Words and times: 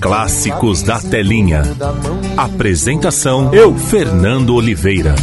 Clássicos 0.00 0.82
da 0.82 0.98
Telinha. 0.98 1.62
Apresentação: 2.36 3.52
Eu, 3.54 3.74
Fernando 3.76 4.54
Oliveira. 4.54 5.14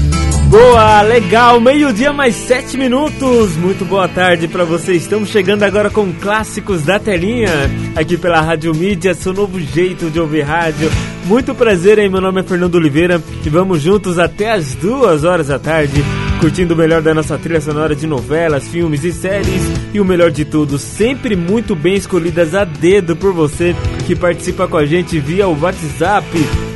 Boa, 0.49 1.01
legal, 1.01 1.61
meio-dia 1.61 2.11
mais 2.11 2.35
sete 2.35 2.77
minutos. 2.77 3.55
Muito 3.55 3.85
boa 3.85 4.07
tarde 4.07 4.47
para 4.47 4.65
você. 4.65 4.93
Estamos 4.93 5.29
chegando 5.29 5.63
agora 5.63 5.89
com 5.89 6.11
clássicos 6.11 6.81
da 6.83 6.99
telinha, 6.99 7.49
aqui 7.95 8.17
pela 8.17 8.41
Rádio 8.41 8.75
Mídia, 8.75 9.13
seu 9.13 9.33
novo 9.33 9.59
jeito 9.61 10.09
de 10.09 10.19
ouvir 10.19 10.41
rádio. 10.41 10.91
Muito 11.25 11.55
prazer, 11.55 11.99
hein? 11.99 12.09
Meu 12.09 12.19
nome 12.19 12.41
é 12.41 12.43
Fernando 12.43 12.75
Oliveira 12.75 13.21
e 13.45 13.49
vamos 13.49 13.81
juntos 13.81 14.19
até 14.19 14.51
as 14.51 14.75
duas 14.75 15.23
horas 15.23 15.47
da 15.47 15.57
tarde, 15.57 16.03
curtindo 16.41 16.73
o 16.73 16.77
melhor 16.77 17.01
da 17.03 17.13
nossa 17.13 17.37
trilha 17.37 17.61
sonora 17.61 17.95
de 17.95 18.07
novelas, 18.07 18.67
filmes 18.67 19.03
e 19.03 19.13
séries. 19.13 19.61
E 19.93 20.01
o 20.01 20.05
melhor 20.05 20.31
de 20.31 20.43
tudo, 20.43 20.79
sempre 20.79 21.35
muito 21.35 21.75
bem 21.75 21.93
escolhidas 21.93 22.55
a 22.55 22.65
dedo 22.65 23.15
por 23.15 23.31
você 23.31 23.75
que 24.07 24.15
participa 24.15 24.67
com 24.67 24.77
a 24.77 24.85
gente 24.85 25.19
via 25.19 25.47
o 25.47 25.61
WhatsApp 25.61 26.25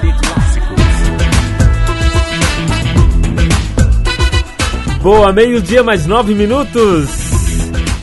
Boa, 5.02 5.34
meio-dia 5.34 5.82
mais 5.82 6.06
nove 6.06 6.34
minutos. 6.34 7.10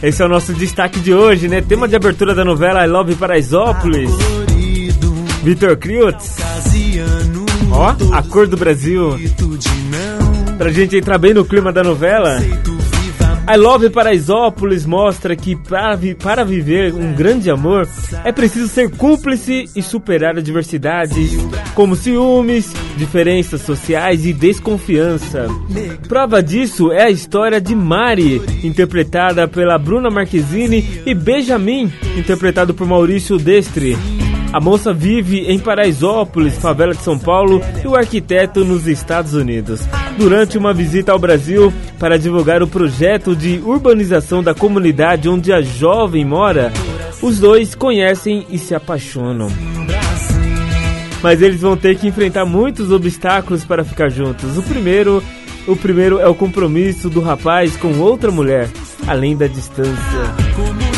Esse 0.03 0.21
é 0.21 0.25
o 0.27 0.29
nosso 0.29 0.53
destaque 0.53 0.99
de 0.99 1.15
hoje, 1.15 1.47
né? 1.47 1.61
Tema 1.61 1.87
de 1.87 1.95
abertura 1.95 2.35
da 2.35 2.45
novela 2.45 2.85
I 2.85 2.89
Love 2.89 3.15
Paraisópolis. 3.15 4.11
Vitor 5.41 5.75
Kriotz. 5.77 6.37
Ó, 7.71 7.95
a 8.13 8.21
cor 8.21 8.45
do 8.45 8.55
Brasil. 8.55 9.19
Pra 10.59 10.71
gente 10.71 10.95
entrar 10.95 11.17
bem 11.17 11.33
no 11.33 11.43
clima 11.43 11.73
da 11.73 11.83
novela. 11.83 12.39
I 13.47 13.57
Love 13.57 13.91
Paraisópolis 13.91 14.85
mostra 14.87 15.35
que 15.35 15.55
para, 15.55 15.95
vi- 15.95 16.15
para 16.15 16.43
viver 16.43 16.93
um 16.93 17.13
grande 17.13 17.49
amor 17.51 17.87
é 18.23 18.31
preciso 18.31 18.67
ser 18.67 18.89
cúmplice 18.89 19.65
e 19.75 19.83
superar 19.83 20.35
adversidades, 20.37 21.31
como 21.75 21.95
ciúmes, 21.95 22.73
diferenças 22.97 23.61
sociais 23.61 24.25
e 24.25 24.33
desconfiança. 24.33 25.47
Prova 26.07 26.41
disso 26.41 26.91
é 26.91 27.03
a 27.03 27.09
história 27.11 27.61
de 27.61 27.75
Mari, 27.75 28.41
interpretada 28.63 29.47
pela 29.47 29.77
Bruna 29.77 30.09
Marquezine, 30.09 31.01
e 31.05 31.13
Benjamin, 31.13 31.93
interpretado 32.17 32.73
por 32.73 32.87
Maurício 32.87 33.37
Destre. 33.37 33.95
A 34.55 34.59
moça 34.61 34.93
vive 34.93 35.39
em 35.51 35.59
Paraisópolis, 35.59 36.57
favela 36.57 36.93
de 36.93 37.01
São 37.01 37.19
Paulo, 37.19 37.61
e 37.83 37.87
o 37.89 37.93
arquiteto 37.93 38.63
nos 38.63 38.87
Estados 38.87 39.33
Unidos. 39.33 39.81
Durante 40.17 40.57
uma 40.57 40.73
visita 40.73 41.11
ao 41.11 41.19
Brasil 41.19 41.73
para 41.99 42.17
divulgar 42.17 42.63
o 42.63 42.67
projeto 42.67 43.35
de 43.35 43.59
urbanização 43.65 44.41
da 44.41 44.55
comunidade 44.55 45.27
onde 45.27 45.51
a 45.51 45.61
jovem 45.61 46.23
mora, 46.23 46.71
os 47.21 47.37
dois 47.37 47.75
conhecem 47.75 48.47
e 48.49 48.57
se 48.57 48.73
apaixonam. 48.73 49.49
Mas 51.21 51.41
eles 51.41 51.59
vão 51.59 51.75
ter 51.75 51.97
que 51.97 52.07
enfrentar 52.07 52.45
muitos 52.45 52.93
obstáculos 52.93 53.65
para 53.65 53.83
ficar 53.83 54.07
juntos. 54.07 54.57
O 54.57 54.63
primeiro, 54.63 55.21
o 55.67 55.75
primeiro 55.75 56.17
é 56.17 56.29
o 56.29 56.33
compromisso 56.33 57.09
do 57.09 57.19
rapaz 57.19 57.75
com 57.75 57.99
outra 57.99 58.31
mulher, 58.31 58.69
além 59.05 59.35
da 59.35 59.47
distância. 59.47 60.94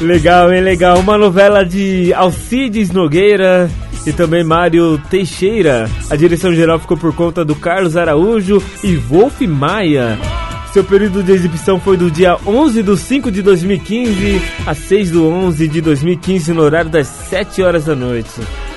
Legal, 0.00 0.52
hein? 0.52 0.62
Legal. 0.62 0.98
Uma 0.98 1.18
novela 1.18 1.64
de 1.64 2.12
Alcides 2.14 2.90
Nogueira 2.90 3.70
e 4.06 4.12
também 4.12 4.42
Mário 4.42 4.98
Teixeira. 5.10 5.88
A 6.08 6.16
direção 6.16 6.54
geral 6.54 6.78
ficou 6.78 6.96
por 6.96 7.14
conta 7.14 7.44
do 7.44 7.54
Carlos 7.54 7.96
Araújo 7.96 8.62
e 8.82 8.96
Wolf 8.96 9.42
Maia. 9.42 10.18
Seu 10.72 10.84
período 10.84 11.20
de 11.20 11.32
exibição 11.32 11.80
foi 11.80 11.96
do 11.96 12.08
dia 12.08 12.36
11 12.46 12.82
de 12.84 12.96
5 12.96 13.30
de 13.32 13.42
2015 13.42 14.40
a 14.64 14.72
6 14.72 15.10
do 15.10 15.26
11 15.26 15.66
de 15.66 15.80
2015 15.80 16.52
no 16.52 16.62
horário 16.62 16.88
das 16.88 17.08
7 17.08 17.60
horas 17.62 17.86
da 17.86 17.96
noite. 17.96 18.30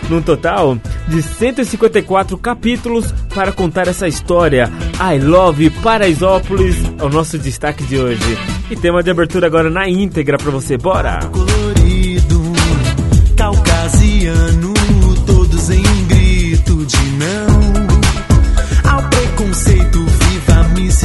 Num 0.09 0.19
total 0.19 0.75
de 1.07 1.21
154 1.21 2.35
capítulos 2.39 3.13
para 3.33 3.51
contar 3.51 3.87
essa 3.87 4.07
história. 4.07 4.71
I 4.99 5.19
Love 5.19 5.69
Paraisópolis 5.69 6.77
é 6.99 7.03
o 7.03 7.09
nosso 7.09 7.37
destaque 7.37 7.83
de 7.83 7.99
hoje. 7.99 8.37
E 8.71 8.75
tema 8.75 9.03
de 9.03 9.11
abertura 9.11 9.45
agora 9.45 9.69
na 9.69 9.87
íntegra 9.87 10.37
pra 10.37 10.49
você, 10.49 10.77
bora! 10.77 11.19
colorido, 11.31 12.53
caucasiano, 13.37 14.73
todos 15.27 15.69
em 15.69 16.05
grito 16.07 16.85
de 16.85 16.97
não 17.17 17.62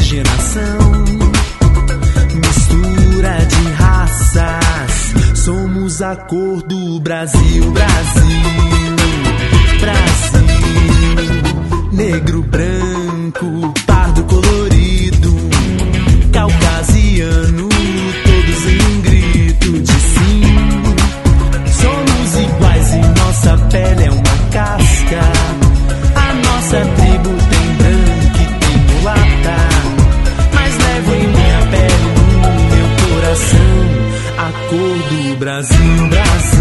miscigenação, 0.08 1.04
mistura 2.34 3.38
de 3.44 3.72
raças, 3.72 5.12
somos 5.38 6.00
a 6.00 6.16
cor 6.16 6.62
do 6.62 6.98
Brasil, 7.00 7.70
Brasil, 7.70 8.42
Brasil, 9.80 10.46
negro, 11.92 12.42
branco, 12.42 13.74
pardo 13.86 14.24
colorido, 14.24 15.36
caucasiano, 16.32 17.57
Brasil, 35.48 36.08
Brasil. 36.10 36.57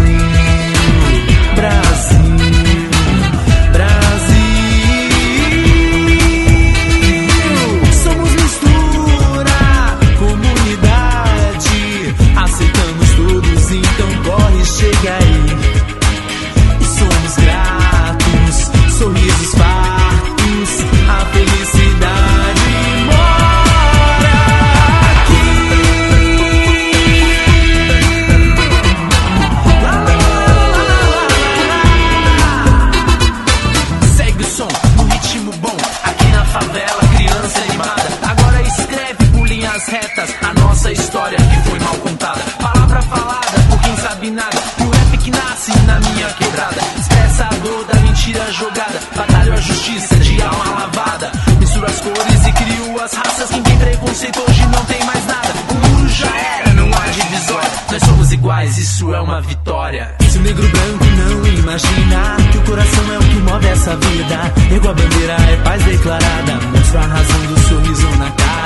jogada. 48.58 49.00
Batalho 49.14 49.52
a 49.52 49.56
justiça 49.56 50.16
de 50.16 50.42
alma 50.42 50.64
lavada. 50.64 51.32
Misturo 51.60 51.86
as 51.86 52.00
cores 52.00 52.46
e 52.46 52.52
crio 52.52 53.00
as 53.00 53.12
raças. 53.12 53.50
Ninguém 53.50 53.78
tem 53.78 53.88
preconceito 53.88 54.40
hoje 54.40 54.66
não 54.66 54.84
tem 54.84 55.04
mais 55.04 55.26
nada. 55.26 55.54
O 55.70 55.74
mundo 55.74 56.08
já 56.08 56.36
era, 56.36 56.74
não 56.74 56.88
há 56.88 57.06
divisória. 57.06 57.70
Nós 57.90 58.02
somos 58.02 58.32
iguais, 58.32 58.78
isso 58.78 59.14
é 59.14 59.20
uma 59.20 59.40
vitória. 59.40 60.14
Se 60.28 60.38
o 60.38 60.42
negro 60.42 60.68
branco 60.68 61.04
não 61.04 61.46
imagina 61.46 62.36
que 62.50 62.58
o 62.58 62.62
coração 62.62 63.12
é 63.12 63.18
o 63.18 63.22
que 63.22 63.36
move 63.36 63.66
essa 63.66 63.96
vida. 63.96 64.52
Ergo 64.72 64.88
a 64.88 64.94
bandeira, 64.94 65.36
é 65.52 65.56
paz 65.62 65.84
declarada. 65.84 66.60
mostra 66.72 67.00
a 67.00 67.06
razão 67.06 67.46
do 67.46 67.60
sorriso 67.60 68.08
na 68.18 68.30
cara. 68.30 68.58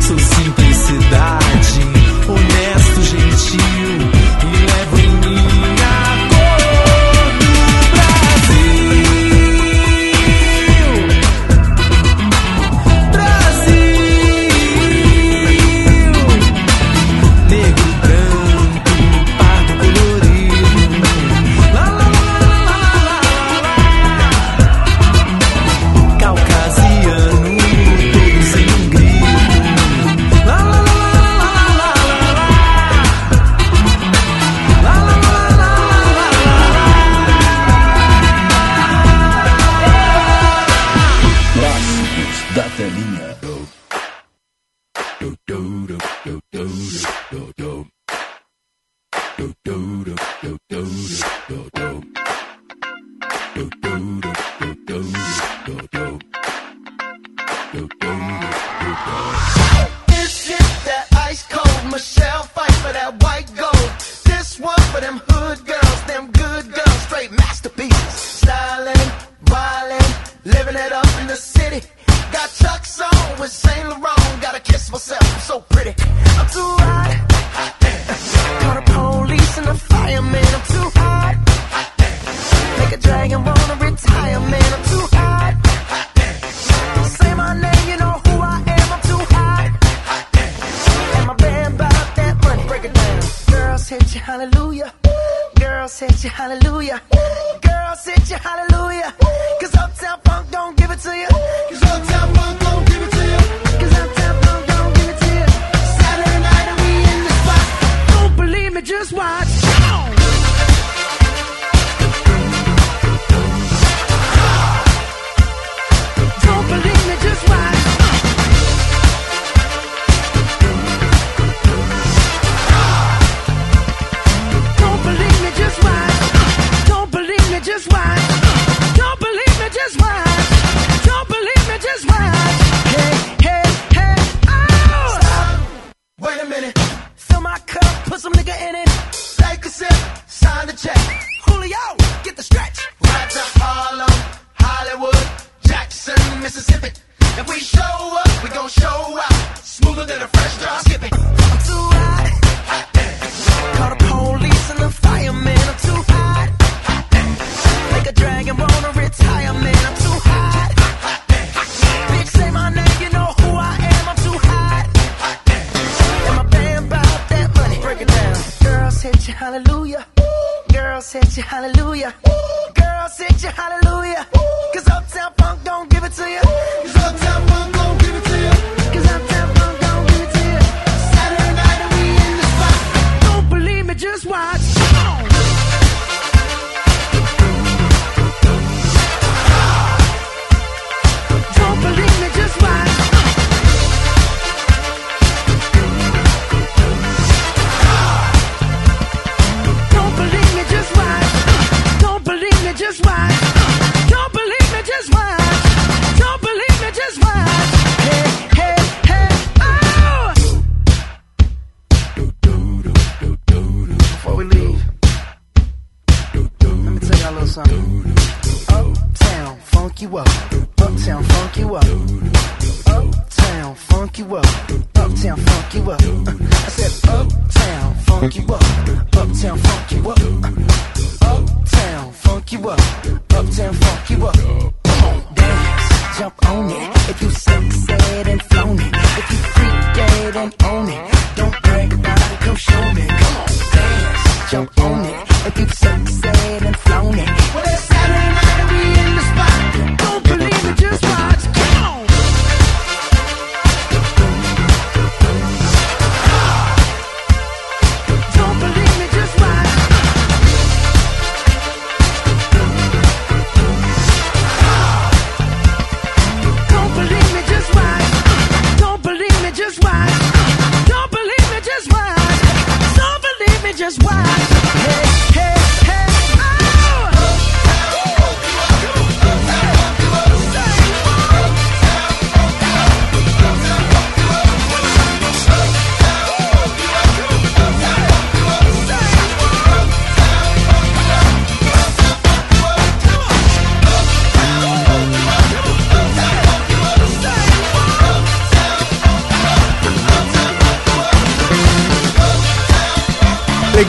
Sou 0.00 0.18
simplicidade, 0.18 1.80
honesto, 2.28 3.02
gentil 3.02 3.62
e 4.42 4.66
levo 4.66 5.01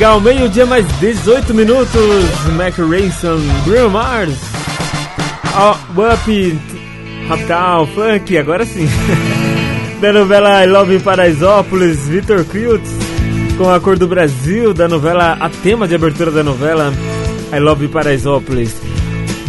Legal, 0.04 0.20
meio-dia 0.20 0.66
mais 0.66 0.86
18 1.00 1.54
minutos. 1.54 1.96
Mac 2.58 2.78
Ransom, 2.78 3.40
Bruno 3.64 3.90
Mars. 3.90 4.38
Oh, 5.56 6.02
Up, 6.02 6.60
Uptown, 7.32 7.88
Funk, 7.88 8.38
agora 8.38 8.66
sim. 8.66 8.86
da 10.02 10.12
novela 10.12 10.62
I 10.62 10.68
Love 10.68 11.00
Paraisópolis, 11.00 12.06
Vitor 12.10 12.44
Criutz. 12.44 12.90
Com 13.58 13.70
a 13.70 13.80
cor 13.80 13.98
do 13.98 14.06
Brasil, 14.06 14.74
da 14.74 14.90
novela, 14.90 15.38
a 15.40 15.48
tema 15.48 15.88
de 15.88 15.96
abertura 15.96 16.32
da 16.32 16.44
novela 16.44 16.92
I 17.54 17.60
Love 17.60 17.88
Paraisópolis. 17.88 18.76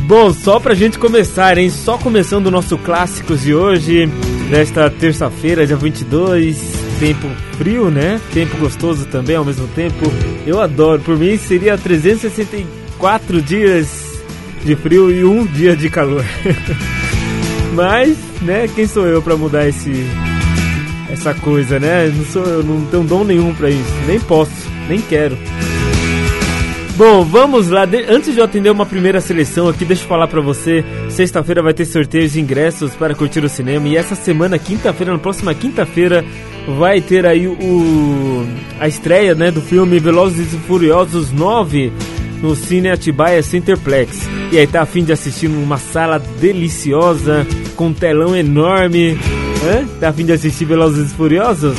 Bom, 0.07 0.33
só 0.33 0.61
pra 0.61 0.77
gente 0.77 1.01
começar, 1.01 1.59
hein? 1.59 1.69
Só 1.69 1.99
começando 1.99 2.47
o 2.47 2.53
nosso 2.53 2.79
Clássicos 2.79 3.43
de 3.43 3.53
hoje, 3.53 4.09
nesta 4.49 4.89
terça-feira, 4.89 5.67
dia 5.67 5.75
22. 5.75 6.85
Tempo 7.01 7.27
frio, 7.59 7.91
né? 7.91 8.21
Tempo 8.33 8.57
gostoso 8.59 9.05
também 9.07 9.35
ao 9.35 9.45
mesmo 9.45 9.67
tempo. 9.75 10.13
Eu 10.47 10.61
adoro. 10.61 11.01
Por 11.03 11.19
mim 11.19 11.37
seria 11.37 11.77
364 11.79 13.41
dias 13.43 13.89
de 14.65 14.75
frio 14.77 15.11
e 15.11 15.25
um 15.25 15.45
dia 15.47 15.77
de 15.77 15.89
calor. 15.91 16.25
Mas, 17.75 18.17
né? 18.43 18.69
Quem 18.75 18.87
sou 18.87 19.07
eu 19.07 19.21
pra 19.23 19.37
mudar 19.37 19.67
esse 19.69 20.07
essa 21.11 21.35
coisa, 21.35 21.79
né? 21.79 22.13
Não 22.15 22.25
sou 22.25 22.45
eu, 22.45 22.63
não 22.63 22.85
tenho 22.87 23.05
dom 23.05 23.25
nenhum 23.25 23.55
pra 23.55 23.71
isso. 23.71 23.93
Nem 24.07 24.19
posso, 24.21 24.53
nem 24.89 25.01
quero. 25.01 25.37
Bom, 26.97 27.25
vamos 27.25 27.69
lá. 27.69 27.85
De- 27.85 28.05
Antes 28.09 28.33
de 28.35 28.39
eu 28.39 28.45
atender 28.45 28.71
uma 28.71 28.87
primeira 28.87 29.21
seleção 29.21 29.69
aqui, 29.69 29.85
deixa 29.85 30.05
eu 30.05 30.09
falar 30.09 30.29
pra 30.29 30.41
você. 30.41 30.85
Sexta-feira 31.09 31.63
vai 31.63 31.75
ter 31.75 31.85
sorteios 31.85 32.33
de 32.33 32.41
ingressos 32.41 32.95
para 32.95 33.15
curtir 33.15 33.45
o 33.45 33.49
cinema. 33.49 33.89
E 33.89 33.97
essa 33.97 34.15
semana, 34.15 34.59
quinta-feira, 34.59 35.13
na 35.13 35.19
próxima 35.19 35.53
quinta-feira, 35.55 36.25
vai 36.67 37.01
ter 37.01 37.27
aí 37.27 37.47
o 37.47 38.47
a 38.79 38.89
estreia 38.89 39.35
né, 39.35 39.51
do 39.51 39.61
filme 39.61 39.99
Velozes 39.99 40.53
e 40.53 40.57
Furiosos 40.57 41.31
9 41.31 41.93
no 42.43 42.55
Cine 42.55 42.91
Atibaia 42.91 43.43
Centerplex. 43.43 44.29
E 44.53 44.59
aí 44.59 44.67
tá 44.67 44.83
a 44.83 44.87
fim 44.87 45.05
de 45.05 45.13
assistir 45.13 45.49
numa 45.49 45.79
sala 45.79 46.19
deliciosa, 46.19 47.47
com 47.77 47.89
um 47.89 47.93
telão 47.93 48.37
enorme. 48.37 49.19
Hã? 49.65 49.87
Tá 50.01 50.09
a 50.11 50.13
fim 50.13 50.27
de 50.27 50.33
assistir 50.33 50.65
Velozes 50.65 51.11
e 51.11 51.15
Furiosos? 51.15 51.77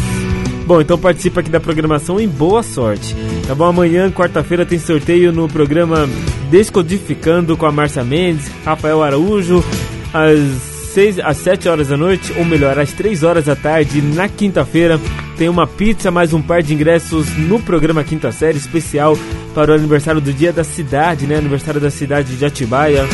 Bom, 0.65 0.81
então 0.81 0.97
participa 0.97 1.41
aqui 1.41 1.49
da 1.49 1.59
programação 1.59 2.19
e 2.19 2.25
boa 2.25 2.63
sorte. 2.63 3.15
Tá 3.45 3.53
bom? 3.53 3.65
Amanhã, 3.65 4.09
quarta-feira, 4.09 4.65
tem 4.65 4.79
sorteio 4.79 5.31
no 5.31 5.47
programa 5.47 6.09
Descodificando 6.49 7.55
com 7.55 7.67
a 7.67 7.71
Márcia 7.71 8.03
Mendes, 8.03 8.49
Rafael 8.63 9.03
Araújo, 9.03 9.63
às, 10.11 10.74
6, 10.95 11.19
às 11.19 11.37
7 11.37 11.67
horas 11.67 11.89
da 11.89 11.97
noite, 11.97 12.31
ou 12.37 12.45
melhor, 12.45 12.79
às 12.79 12.93
3 12.93 13.21
horas 13.21 13.43
da 13.43 13.55
tarde, 13.55 14.01
na 14.01 14.29
quinta-feira. 14.29 14.97
Tem 15.37 15.49
uma 15.49 15.67
pizza, 15.67 16.09
mais 16.09 16.31
um 16.31 16.41
par 16.41 16.63
de 16.63 16.73
ingressos 16.73 17.35
no 17.35 17.59
programa 17.59 18.01
Quinta 18.01 18.31
Série, 18.31 18.57
especial 18.57 19.17
para 19.53 19.73
o 19.73 19.75
aniversário 19.75 20.21
do 20.21 20.31
Dia 20.31 20.53
da 20.53 20.63
Cidade, 20.63 21.27
né? 21.27 21.35
Aniversário 21.35 21.81
da 21.81 21.91
cidade 21.91 22.37
de 22.37 22.45
Atibaia 22.45 23.05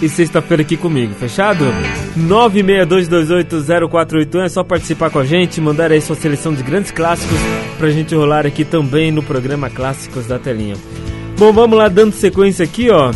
e 0.00 0.08
sexta-feira 0.08 0.62
aqui 0.62 0.78
comigo, 0.78 1.12
fechado? 1.20 1.66
962280481 2.18 4.46
é 4.46 4.48
só 4.48 4.64
participar 4.64 5.10
com 5.10 5.18
a 5.18 5.24
gente, 5.26 5.60
mandar 5.60 5.92
aí 5.92 6.00
sua 6.00 6.16
seleção 6.16 6.54
de 6.54 6.62
grandes 6.62 6.90
clássicos 6.90 7.36
pra 7.76 7.90
gente 7.90 8.14
rolar 8.14 8.46
aqui 8.46 8.64
também 8.64 9.12
no 9.12 9.22
programa 9.22 9.68
Clássicos 9.68 10.26
da 10.26 10.38
Telinha. 10.38 10.76
Bom, 11.38 11.52
vamos 11.52 11.76
lá 11.76 11.88
dando 11.88 12.14
sequência 12.14 12.64
aqui, 12.64 12.88
ó. 12.88 13.12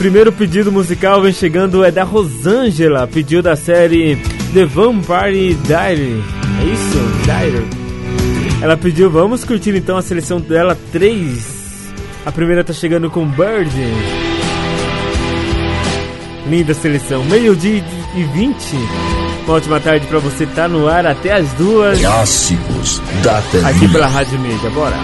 Primeiro 0.00 0.32
pedido 0.32 0.72
musical 0.72 1.20
vem 1.20 1.30
chegando 1.30 1.84
é 1.84 1.90
da 1.90 2.04
Rosângela, 2.04 3.06
pediu 3.06 3.42
da 3.42 3.54
série 3.54 4.16
The 4.54 4.64
Vampire 4.64 5.52
Diary. 5.66 6.24
É 6.58 6.64
isso? 6.64 6.98
Diary. 7.26 7.66
Ela 8.62 8.78
pediu, 8.78 9.10
vamos 9.10 9.44
curtir 9.44 9.76
então 9.76 9.98
a 9.98 10.02
seleção 10.02 10.40
dela 10.40 10.74
3. 10.90 11.92
A 12.24 12.32
primeira 12.32 12.64
tá 12.64 12.72
chegando 12.72 13.10
com 13.10 13.26
Bird. 13.26 13.70
Linda 16.48 16.72
seleção. 16.72 17.22
Meio-dia 17.26 17.84
e 18.16 18.22
20. 18.22 18.56
Uma 19.44 19.56
ótima 19.56 19.80
tarde 19.80 20.06
pra 20.06 20.18
você. 20.18 20.46
Tá 20.46 20.66
no 20.66 20.88
ar 20.88 21.04
até 21.04 21.34
as 21.34 21.52
duas. 21.52 22.00
Clássicos 22.00 23.02
da 23.22 23.36
Aqui 23.36 23.50
telinha. 23.50 23.88
pela 23.92 24.06
Rádio 24.06 24.38
Mídia. 24.38 24.70
Bora. 24.70 24.96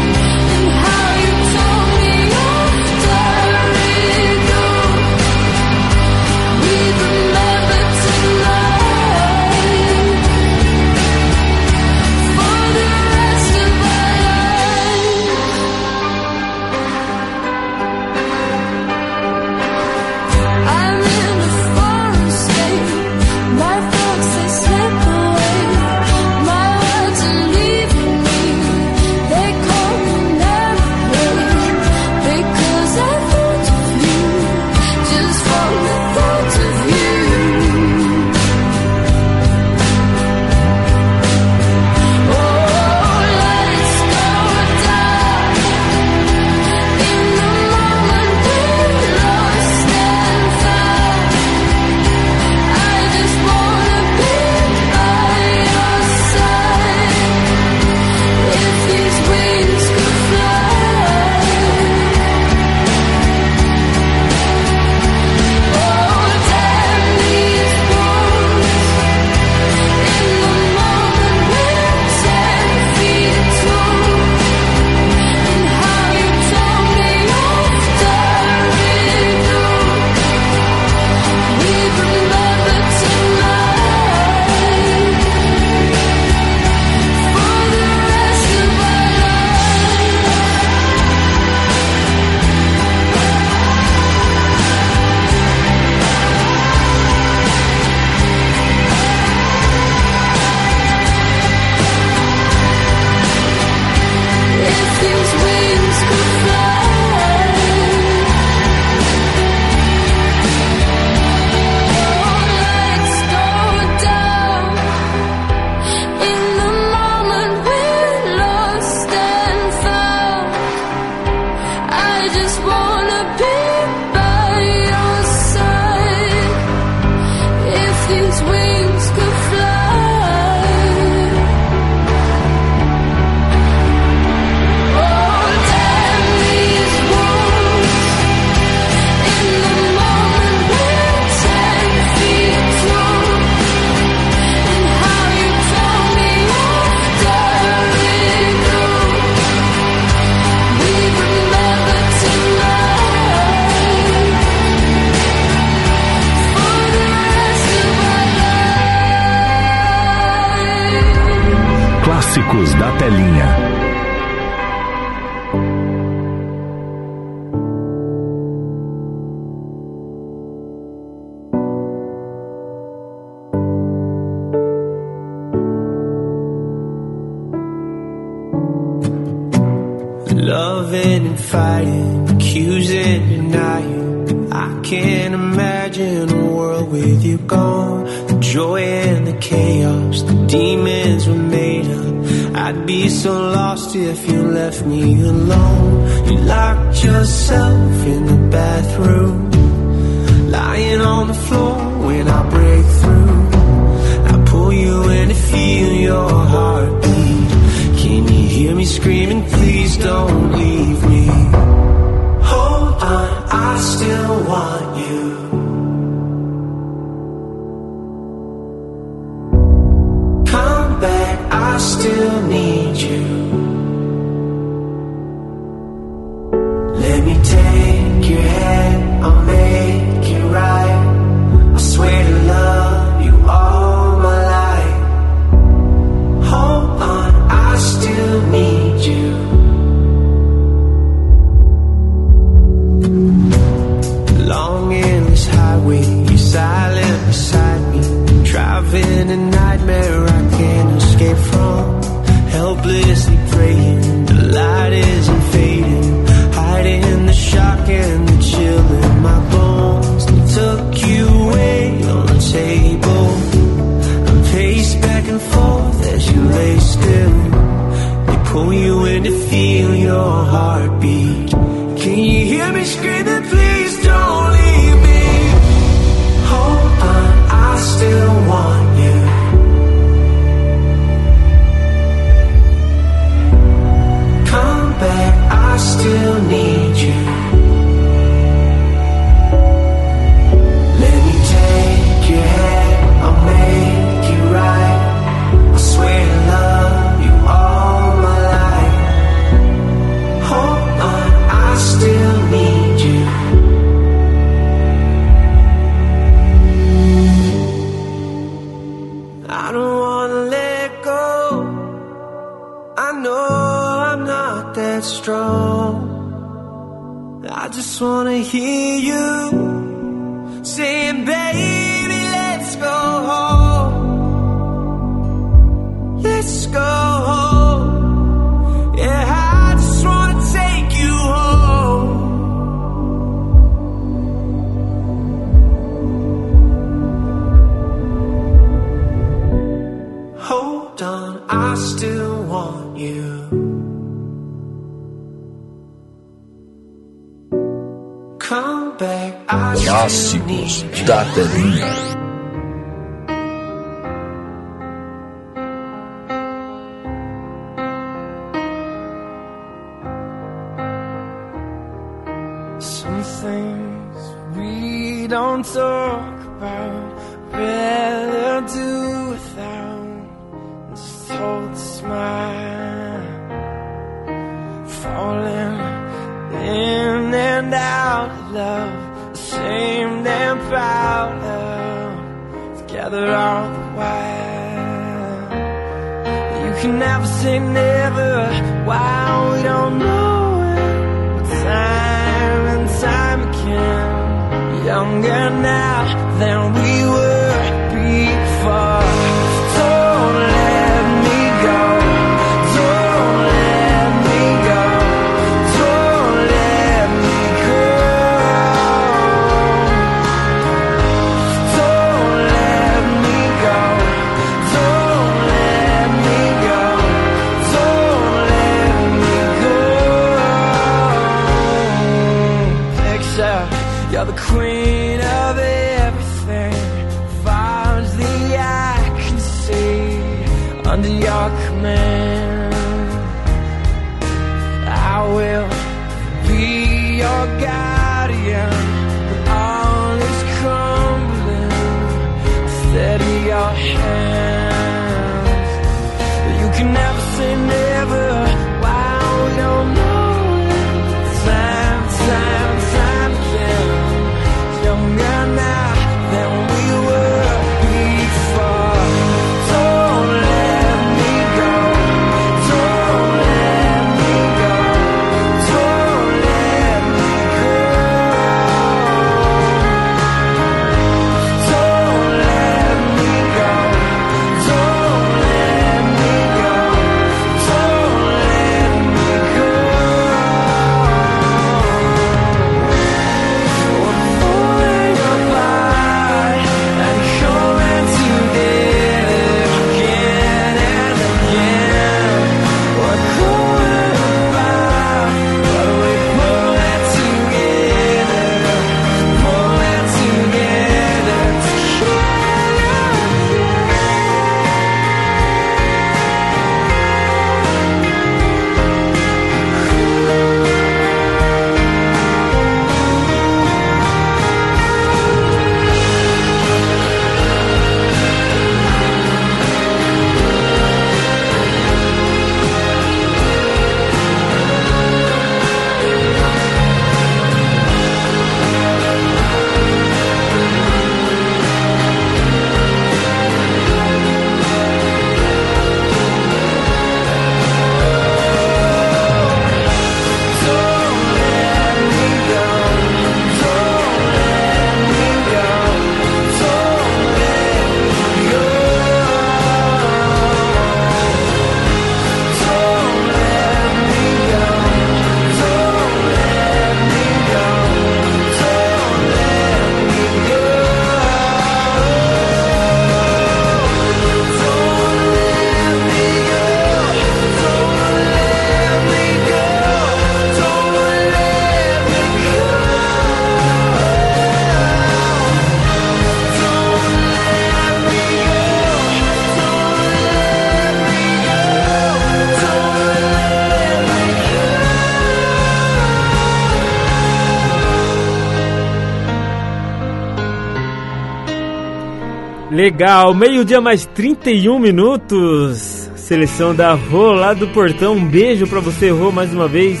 Legal, 592.82 593.32
meio-dia 593.32 593.80
mais 593.80 594.06
31 594.06 594.76
minutos. 594.76 596.10
Seleção 596.16 596.74
da 596.74 596.94
Rô 596.94 597.32
lá 597.32 597.54
do 597.54 597.68
Portão. 597.68 598.14
Um 598.14 598.24
beijo 598.24 598.66
pra 598.66 598.80
você, 598.80 599.08
Rô, 599.08 599.30
mais 599.30 599.54
uma 599.54 599.68
vez. 599.68 600.00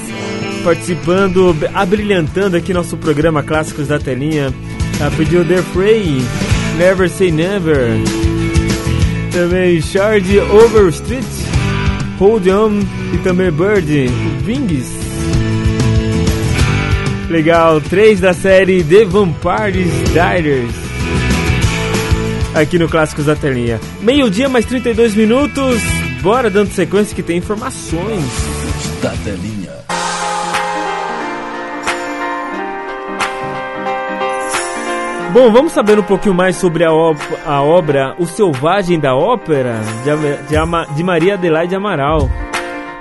Participando, 0.64 1.56
abrilhantando 1.72 2.56
aqui 2.56 2.74
nosso 2.74 2.96
programa 2.96 3.40
Clássicos 3.40 3.86
da 3.86 4.00
Telinha. 4.00 4.52
Ela 4.98 5.12
pediu 5.12 5.44
The 5.44 5.62
Frey, 5.62 6.22
Never 6.76 7.08
Say 7.08 7.30
Never. 7.30 8.00
Também 9.30 9.80
Shard 9.80 10.40
Overstreet, 10.40 11.24
Hold 12.18 12.48
On 12.48 12.80
e 13.14 13.18
também 13.18 13.52
Bird, 13.52 14.10
Wings. 14.44 14.90
Legal, 17.30 17.80
três 17.80 18.18
da 18.18 18.32
série 18.32 18.82
The 18.82 19.04
Vampires 19.04 19.92
Diaries. 20.12 20.81
Aqui 22.54 22.78
no 22.78 22.86
Clássicos 22.86 23.24
da 23.24 23.34
Telinha. 23.34 23.80
Meio-dia 24.02 24.46
mais 24.48 24.66
32 24.66 25.14
minutos. 25.14 25.80
Bora 26.20 26.50
dando 26.50 26.70
sequência 26.70 27.16
que 27.16 27.22
tem 27.22 27.38
informações. 27.38 28.24
Da 29.02 29.10
Telinha. 29.24 29.72
Bom, 35.32 35.50
vamos 35.50 35.72
saber 35.72 35.98
um 35.98 36.02
pouquinho 36.02 36.34
mais 36.34 36.56
sobre 36.56 36.84
a, 36.84 36.90
a 36.90 37.62
obra 37.62 38.14
O 38.18 38.26
Selvagem 38.26 39.00
da 39.00 39.14
Ópera, 39.14 39.80
de, 40.04 40.46
de, 40.48 40.94
de 40.94 41.02
Maria 41.02 41.34
Adelaide 41.34 41.74
Amaral. 41.74 42.28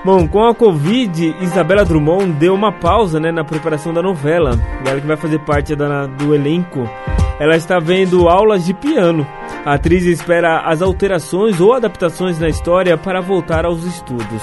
Bom, 0.06 0.26
com 0.30 0.46
a 0.46 0.56
Covid, 0.56 1.36
Isabela 1.42 1.84
Drummond 1.84 2.32
deu 2.40 2.56
uma 2.56 2.72
pausa 2.72 3.20
né, 3.20 3.34
na 3.34 3.44
preparação 3.44 3.94
da 3.94 4.02
novela. 4.02 4.52
Ela 4.86 5.02
que 5.02 5.06
vai 5.06 5.18
fazer 5.18 5.40
parte 5.40 5.76
da, 5.76 6.08
do 6.08 6.34
elenco. 6.34 6.90
Ela 7.38 7.58
está 7.58 7.80
vendo 7.80 8.30
aulas 8.30 8.66
de 8.66 8.74
piano. 8.74 9.28
A 9.63 9.76
atriz 9.76 10.06
espera 10.06 10.62
as 10.62 10.82
alterações 10.82 11.62
ou 11.62 11.74
adaptações 11.74 12.39
na 12.39 12.50
história 12.50 12.97
para 12.97 13.21
voltar 13.21 13.63
aos 13.63 13.84
estudos. 13.84 14.41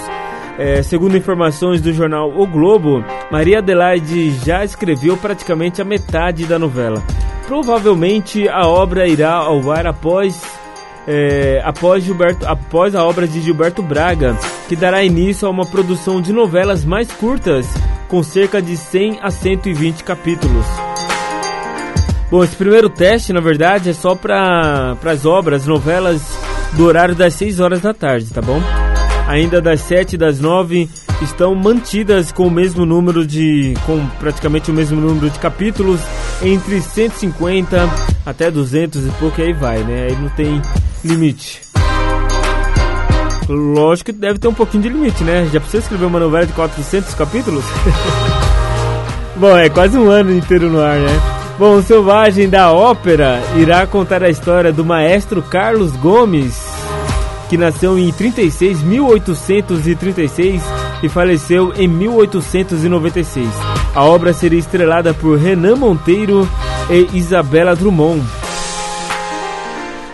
É, 0.57 0.81
segundo 0.83 1.17
informações 1.17 1.81
do 1.81 1.93
jornal 1.93 2.33
O 2.37 2.47
Globo, 2.47 3.05
Maria 3.31 3.59
Adelaide 3.59 4.31
já 4.45 4.65
escreveu 4.65 5.17
praticamente 5.17 5.83
a 5.83 5.85
metade 5.85 6.47
da 6.47 6.59
novela. 6.59 7.03
Provavelmente 7.49 8.49
a 8.49 8.67
obra 8.67 9.09
irá 9.09 9.33
ao 9.33 9.71
ar 9.73 9.87
após, 9.89 10.41
é, 11.07 11.61
após, 11.65 12.05
Gilberto, 12.05 12.47
após 12.47 12.95
a 12.95 13.05
obra 13.05 13.27
de 13.27 13.41
Gilberto 13.41 13.83
Braga, 13.83 14.37
que 14.69 14.77
dará 14.77 15.03
início 15.03 15.49
a 15.49 15.51
uma 15.51 15.67
produção 15.67 16.21
de 16.21 16.33
novelas 16.33 16.85
mais 16.85 17.11
curtas, 17.11 17.67
com 18.07 18.23
cerca 18.23 18.63
de 18.63 18.77
100 18.77 19.19
a 19.21 19.31
120 19.31 20.05
capítulos. 20.05 20.67
Bom, 22.31 22.45
esse 22.45 22.55
primeiro 22.57 22.91
teste, 22.91 23.33
na 23.33 23.41
verdade, 23.41 23.89
é 23.89 23.93
só 23.95 24.15
para 24.15 24.97
as 25.03 25.25
obras, 25.25 25.67
novelas 25.67 26.21
do 26.75 26.85
horário 26.85 27.15
das 27.15 27.35
6 27.35 27.59
horas 27.59 27.81
da 27.81 27.95
tarde, 27.95 28.27
tá 28.31 28.43
bom? 28.43 28.61
Ainda 29.27 29.63
das 29.63 29.81
7 29.81 30.15
e 30.15 30.19
das 30.19 30.39
9 30.39 30.89
estão 31.23 31.55
mantidas 31.55 32.31
com 32.31 32.47
o 32.47 32.51
mesmo 32.51 32.85
número 32.85 33.27
de. 33.27 33.75
com 33.87 34.07
praticamente 34.21 34.71
o 34.71 34.75
mesmo 34.75 35.01
número 35.01 35.31
de 35.31 35.39
capítulos, 35.39 36.01
entre 36.43 36.83
150 36.83 37.89
até 38.27 38.51
200 38.51 39.07
e 39.07 39.11
pouco, 39.13 39.41
e 39.41 39.45
aí 39.45 39.53
vai, 39.55 39.79
né? 39.79 40.09
Aí 40.11 40.17
não 40.17 40.29
tem 40.29 40.61
limite. 41.03 41.63
Lógico 43.49 44.13
que 44.13 44.19
deve 44.19 44.39
ter 44.39 44.49
um 44.49 44.55
pouquinho 44.55 44.83
de 44.83 44.91
limite, 44.91 45.25
né? 45.25 45.49
Já 45.51 45.61
precisa 45.61 45.83
escrever 45.83 46.05
uma 46.05 46.21
novela 46.21 46.45
de 46.45 46.53
400 46.53 47.15
capítulos? 47.15 47.65
Bom, 49.37 49.57
é 49.57 49.71
quase 49.71 49.97
um 49.97 50.11
ano 50.11 50.35
inteiro 50.35 50.69
no 50.69 50.81
ar, 50.81 50.99
né? 50.99 51.38
Bom, 51.59 51.75
o 51.75 51.83
Selvagem 51.83 52.49
da 52.49 52.73
Ópera 52.73 53.43
irá 53.57 53.85
contar 53.85 54.23
a 54.23 54.29
história 54.29 54.73
do 54.73 54.85
maestro 54.85 55.43
Carlos 55.43 55.91
Gomes, 55.97 56.57
que 57.49 57.57
nasceu 57.57 57.99
em 57.99 58.13
36, 58.13 58.81
1836 58.81 60.63
e 61.03 61.09
faleceu 61.09 61.73
em 61.75 61.89
1896. 61.89 63.49
A 63.93 64.05
obra 64.05 64.33
seria 64.33 64.61
estrelada 64.61 65.13
por 65.13 65.37
Renan 65.37 65.75
Monteiro 65.75 66.49
e 66.89 67.19
Isabela 67.19 67.75
Drummond. 67.75 68.23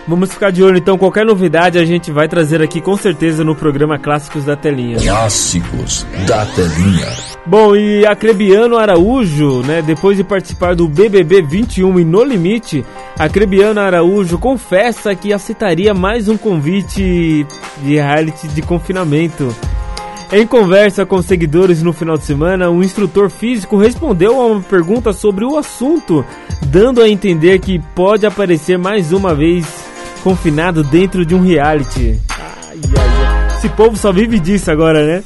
Vamos 0.07 0.31
ficar 0.31 0.51
de 0.51 0.61
olho 0.61 0.77
então, 0.77 0.99
qualquer 0.99 1.25
novidade 1.25 1.79
a 1.79 1.85
gente 1.85 2.11
vai 2.11 2.27
trazer 2.27 2.61
aqui 2.61 2.79
com 2.79 2.95
certeza 2.95 3.43
no 3.43 3.55
programa 3.55 3.97
Clássicos 3.97 4.45
da 4.45 4.55
Telinha. 4.55 4.99
Clássicos 4.99 6.05
da 6.27 6.45
Telinha. 6.45 7.07
Bom, 7.43 7.75
e 7.75 8.05
Acrebiano 8.05 8.77
Araújo, 8.77 9.63
né, 9.63 9.81
depois 9.81 10.15
de 10.15 10.23
participar 10.23 10.75
do 10.75 10.87
BBB 10.87 11.41
21 11.41 11.99
e 11.99 12.05
No 12.05 12.23
Limite, 12.23 12.85
Acrebiano 13.17 13.79
Araújo 13.79 14.37
confessa 14.37 15.15
que 15.15 15.33
aceitaria 15.33 15.91
mais 15.91 16.29
um 16.29 16.37
convite 16.37 17.45
de 17.81 17.95
reality 17.95 18.47
de 18.47 18.61
confinamento. 18.61 19.55
Em 20.31 20.45
conversa 20.45 21.03
com 21.03 21.19
seguidores 21.21 21.81
no 21.81 21.93
final 21.93 22.15
de 22.17 22.25
semana, 22.25 22.69
um 22.69 22.83
instrutor 22.83 23.29
físico 23.29 23.77
respondeu 23.77 24.39
a 24.39 24.45
uma 24.45 24.61
pergunta 24.61 25.13
sobre 25.13 25.45
o 25.45 25.57
assunto, 25.57 26.23
dando 26.67 27.01
a 27.01 27.09
entender 27.09 27.57
que 27.57 27.79
pode 27.95 28.25
aparecer 28.25 28.77
mais 28.77 29.11
uma 29.11 29.33
vez 29.33 29.94
confinado 30.25 30.83
dentro 30.83 31.23
de 31.23 31.35
um 31.35 31.41
reality. 31.43 32.19
Ai, 32.29 32.79
ai, 32.97 33.47
ai. 33.47 33.57
Esse 33.59 33.69
povo 33.69 33.95
só 33.95 34.11
vive 34.11 34.39
disso 34.39 34.71
agora, 34.71 35.05
né? 35.05 35.23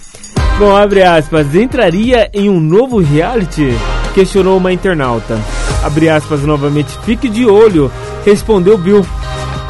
Bom, 0.59 0.75
abre 0.75 1.01
aspas, 1.03 1.55
entraria 1.55 2.29
em 2.33 2.49
um 2.49 2.59
novo 2.59 2.99
reality? 2.99 3.73
Questionou 4.13 4.57
uma 4.57 4.73
internauta. 4.73 5.39
Abre 5.81 6.09
aspas 6.09 6.41
novamente, 6.41 6.91
fique 7.05 7.29
de 7.29 7.45
olho, 7.45 7.89
respondeu 8.25 8.77
Bill. 8.77 9.05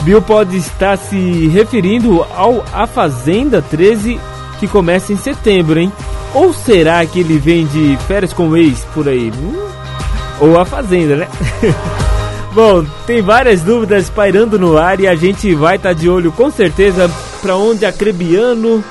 Bill 0.01 0.19
pode 0.19 0.57
estar 0.57 0.97
se 0.97 1.47
referindo 1.49 2.25
ao 2.35 2.65
A 2.73 2.87
Fazenda 2.87 3.61
13 3.61 4.19
que 4.59 4.67
começa 4.67 5.13
em 5.13 5.17
setembro, 5.17 5.79
hein? 5.79 5.93
Ou 6.33 6.51
será 6.51 7.05
que 7.05 7.19
ele 7.19 7.37
vem 7.37 7.67
de 7.67 7.95
férias 8.07 8.33
com 8.33 8.49
o 8.49 8.57
ex 8.57 8.83
por 8.95 9.07
aí? 9.07 9.31
Hum? 9.31 9.59
Ou 10.41 10.59
a 10.59 10.65
Fazenda, 10.65 11.17
né? 11.17 11.27
Bom, 12.53 12.83
tem 13.05 13.21
várias 13.21 13.61
dúvidas 13.61 14.09
pairando 14.09 14.57
no 14.57 14.77
ar 14.77 14.99
e 14.99 15.07
a 15.07 15.15
gente 15.15 15.53
vai 15.53 15.75
estar 15.75 15.89
tá 15.89 15.93
de 15.93 16.09
olho 16.09 16.31
com 16.31 16.49
certeza 16.49 17.09
para 17.41 17.55
onde 17.55 17.85
a 17.85 17.91
Crebiano 17.91 18.83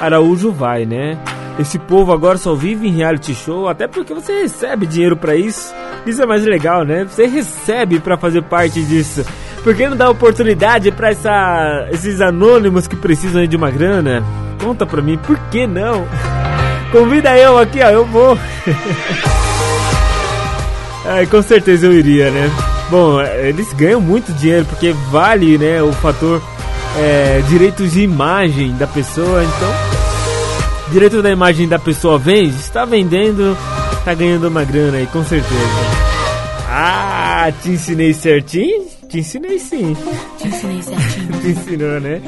Araújo 0.00 0.52
vai, 0.52 0.84
né? 0.84 1.18
Esse 1.58 1.78
povo 1.78 2.12
agora 2.12 2.38
só 2.38 2.54
vive 2.54 2.86
em 2.86 2.92
reality 2.92 3.34
show, 3.34 3.66
até 3.68 3.88
porque 3.88 4.14
você 4.14 4.42
recebe 4.42 4.86
dinheiro 4.86 5.16
para 5.16 5.34
isso. 5.34 5.74
Isso 6.06 6.22
é 6.22 6.26
mais 6.26 6.44
legal, 6.44 6.84
né? 6.84 7.04
Você 7.04 7.26
recebe 7.26 7.98
para 7.98 8.16
fazer 8.16 8.42
parte 8.42 8.80
disso. 8.82 9.24
Por 9.64 9.74
que 9.74 9.88
não 9.88 9.96
dá 9.96 10.08
oportunidade 10.08 10.92
para 10.92 11.10
esses 11.90 12.20
anônimos 12.20 12.86
que 12.86 12.94
precisam 12.94 13.44
de 13.46 13.56
uma 13.56 13.70
grana? 13.70 14.22
Conta 14.62 14.86
pra 14.86 15.02
mim, 15.02 15.18
por 15.18 15.36
que 15.50 15.66
não? 15.66 16.06
Convida 16.92 17.36
eu 17.36 17.58
aqui, 17.58 17.80
ó, 17.82 17.88
eu 17.90 18.04
vou. 18.04 18.38
Ai, 21.04 21.26
com 21.26 21.42
certeza 21.42 21.86
eu 21.86 21.92
iria, 21.92 22.30
né? 22.30 22.48
Bom, 22.90 23.20
eles 23.20 23.72
ganham 23.74 24.00
muito 24.00 24.32
dinheiro 24.32 24.64
porque 24.64 24.92
vale, 25.10 25.58
né, 25.58 25.82
o 25.82 25.92
fator 25.92 26.42
é, 26.96 27.42
direitos 27.48 27.92
de 27.92 28.02
imagem 28.02 28.74
da 28.76 28.86
pessoa, 28.86 29.44
então 29.44 29.98
direito 30.90 31.22
da 31.22 31.30
imagem 31.30 31.68
da 31.68 31.78
pessoa 31.78 32.18
vende, 32.18 32.56
está 32.56 32.84
vendendo, 32.84 33.56
tá 34.04 34.14
ganhando 34.14 34.48
uma 34.48 34.64
grana 34.64 34.98
aí, 34.98 35.06
com 35.06 35.22
certeza. 35.24 35.98
Ah, 36.70 37.52
te 37.62 37.70
ensinei 37.70 38.14
certinho? 38.14 38.86
Te 39.08 39.18
ensinei 39.20 39.58
sim. 39.58 39.96
Te 40.38 40.48
ensinei 40.48 40.82
certinho. 40.82 41.32
te 41.40 41.48
ensinou, 41.48 42.00
né? 42.00 42.20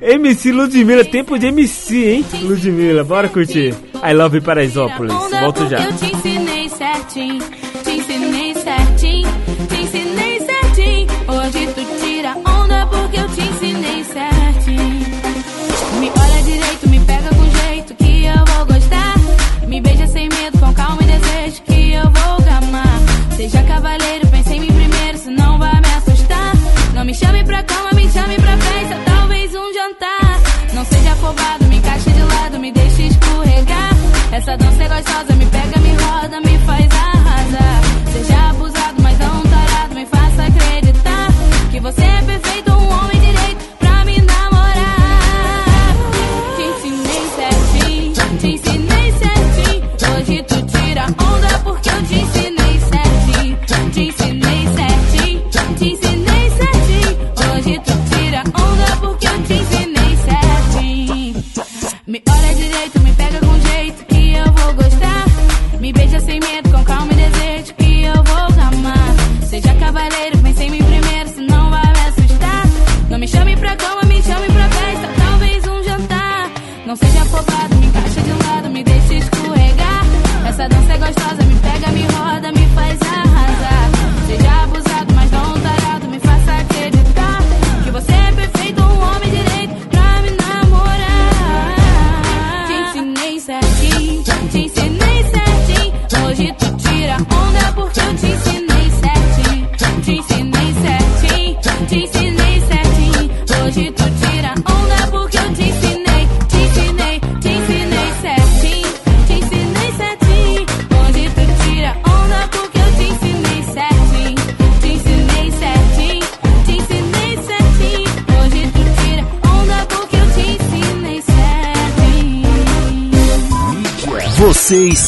MC 0.00 0.52
Ludmilla, 0.52 1.04
tempo 1.04 1.38
de 1.38 1.46
MC, 1.46 2.08
hein? 2.08 2.24
Ludmilla, 2.42 3.04
bora 3.04 3.28
curtir. 3.28 3.74
I 4.02 4.12
Love 4.14 4.40
Paraisópolis. 4.40 5.12
Volto 5.12 5.68
já. 5.68 5.84
Eu 5.84 5.92
te 5.96 6.14
ensinei 6.14 6.68
certinho, 6.68 7.42
Essa 35.06 35.22
dança 35.22 35.32
é 35.32 35.32
gostosa, 35.32 35.36
me 35.36 35.55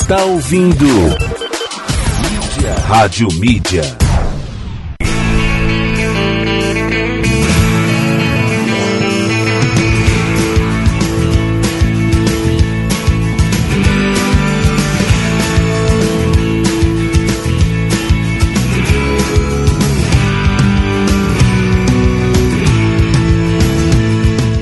está 0.09 0.25
ouvindo 0.25 0.87
Rádio 2.87 3.29
Mídia. 3.35 4.08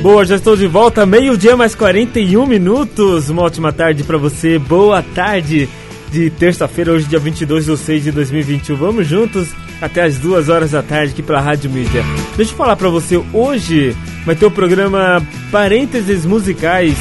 Boa, 0.06 0.24
já 0.24 0.36
estou 0.36 0.56
de 0.56 0.68
volta, 0.68 1.04
meio-dia 1.04 1.56
mais 1.56 1.74
41 1.74 2.46
minutos. 2.46 3.28
Uma 3.28 3.42
ótima 3.42 3.72
tarde 3.72 4.04
para 4.04 4.16
você, 4.16 4.56
boa 4.56 5.02
tarde 5.02 5.68
de 6.12 6.30
terça-feira, 6.30 6.92
hoje, 6.92 7.06
dia 7.06 7.18
22 7.18 7.66
de 7.66 7.76
6 7.76 8.04
de 8.04 8.12
2021. 8.12 8.76
Vamos 8.76 9.08
juntos 9.08 9.48
até 9.82 10.04
as 10.04 10.16
duas 10.16 10.48
horas 10.48 10.70
da 10.70 10.80
tarde 10.80 11.10
aqui 11.10 11.24
pela 11.24 11.40
Rádio 11.40 11.68
Mídia. 11.72 12.04
Deixa 12.36 12.52
eu 12.52 12.56
falar 12.56 12.76
para 12.76 12.88
você, 12.88 13.20
hoje 13.32 13.96
vai 14.24 14.36
ter 14.36 14.46
o 14.46 14.50
programa 14.50 15.20
Parênteses 15.50 16.24
Musicais 16.24 16.96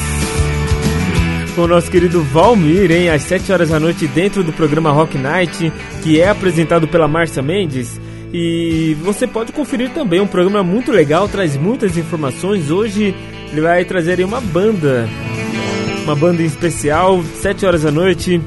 com 1.54 1.60
o 1.60 1.68
nosso 1.68 1.88
querido 1.88 2.24
Valmir, 2.24 2.90
hein? 2.90 3.08
Às 3.10 3.22
7 3.22 3.52
horas 3.52 3.68
da 3.68 3.78
noite, 3.78 4.08
dentro 4.08 4.42
do 4.42 4.52
programa 4.52 4.90
Rock 4.90 5.16
Night, 5.16 5.72
que 6.02 6.20
é 6.20 6.28
apresentado 6.28 6.88
pela 6.88 7.06
Márcia 7.06 7.40
Mendes. 7.40 8.00
E 8.38 8.94
você 9.00 9.26
pode 9.26 9.50
conferir 9.50 9.94
também, 9.94 10.20
um 10.20 10.26
programa 10.26 10.62
muito 10.62 10.92
legal, 10.92 11.26
traz 11.26 11.56
muitas 11.56 11.96
informações. 11.96 12.70
Hoje 12.70 13.14
ele 13.50 13.62
vai 13.62 13.82
trazer 13.86 14.22
uma 14.22 14.42
banda, 14.42 15.08
uma 16.04 16.14
banda 16.14 16.42
em 16.42 16.44
especial, 16.44 17.24
7 17.40 17.64
horas 17.64 17.84
da 17.84 17.90
noite, 17.90 18.38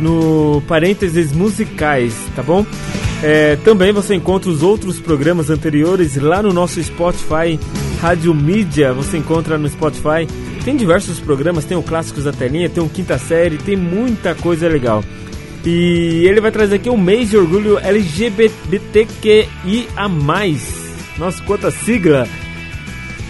no 0.00 0.62
Parênteses 0.66 1.30
Musicais, 1.30 2.14
tá 2.34 2.42
bom? 2.42 2.64
É, 3.22 3.56
também 3.56 3.92
você 3.92 4.14
encontra 4.14 4.48
os 4.48 4.62
outros 4.62 4.98
programas 4.98 5.50
anteriores 5.50 6.16
lá 6.16 6.42
no 6.42 6.50
nosso 6.50 6.82
Spotify, 6.82 7.60
Rádio 8.00 8.32
Mídia, 8.32 8.94
você 8.94 9.18
encontra 9.18 9.58
no 9.58 9.68
Spotify. 9.68 10.26
Tem 10.64 10.74
diversos 10.74 11.20
programas, 11.20 11.66
tem 11.66 11.76
o 11.76 11.82
Clássicos 11.82 12.24
da 12.24 12.32
Telinha, 12.32 12.70
tem 12.70 12.82
o 12.82 12.88
Quinta 12.88 13.18
Série, 13.18 13.58
tem 13.58 13.76
muita 13.76 14.34
coisa 14.34 14.66
legal. 14.66 15.04
E 15.64 16.26
ele 16.26 16.40
vai 16.40 16.50
trazer 16.50 16.74
aqui 16.76 16.90
um 16.90 16.96
mês 16.96 17.30
de 17.30 17.36
orgulho 17.36 17.78
LGBTQIA+. 17.78 19.48
Nossa, 21.18 21.42
quanta 21.44 21.70
sigla! 21.70 22.28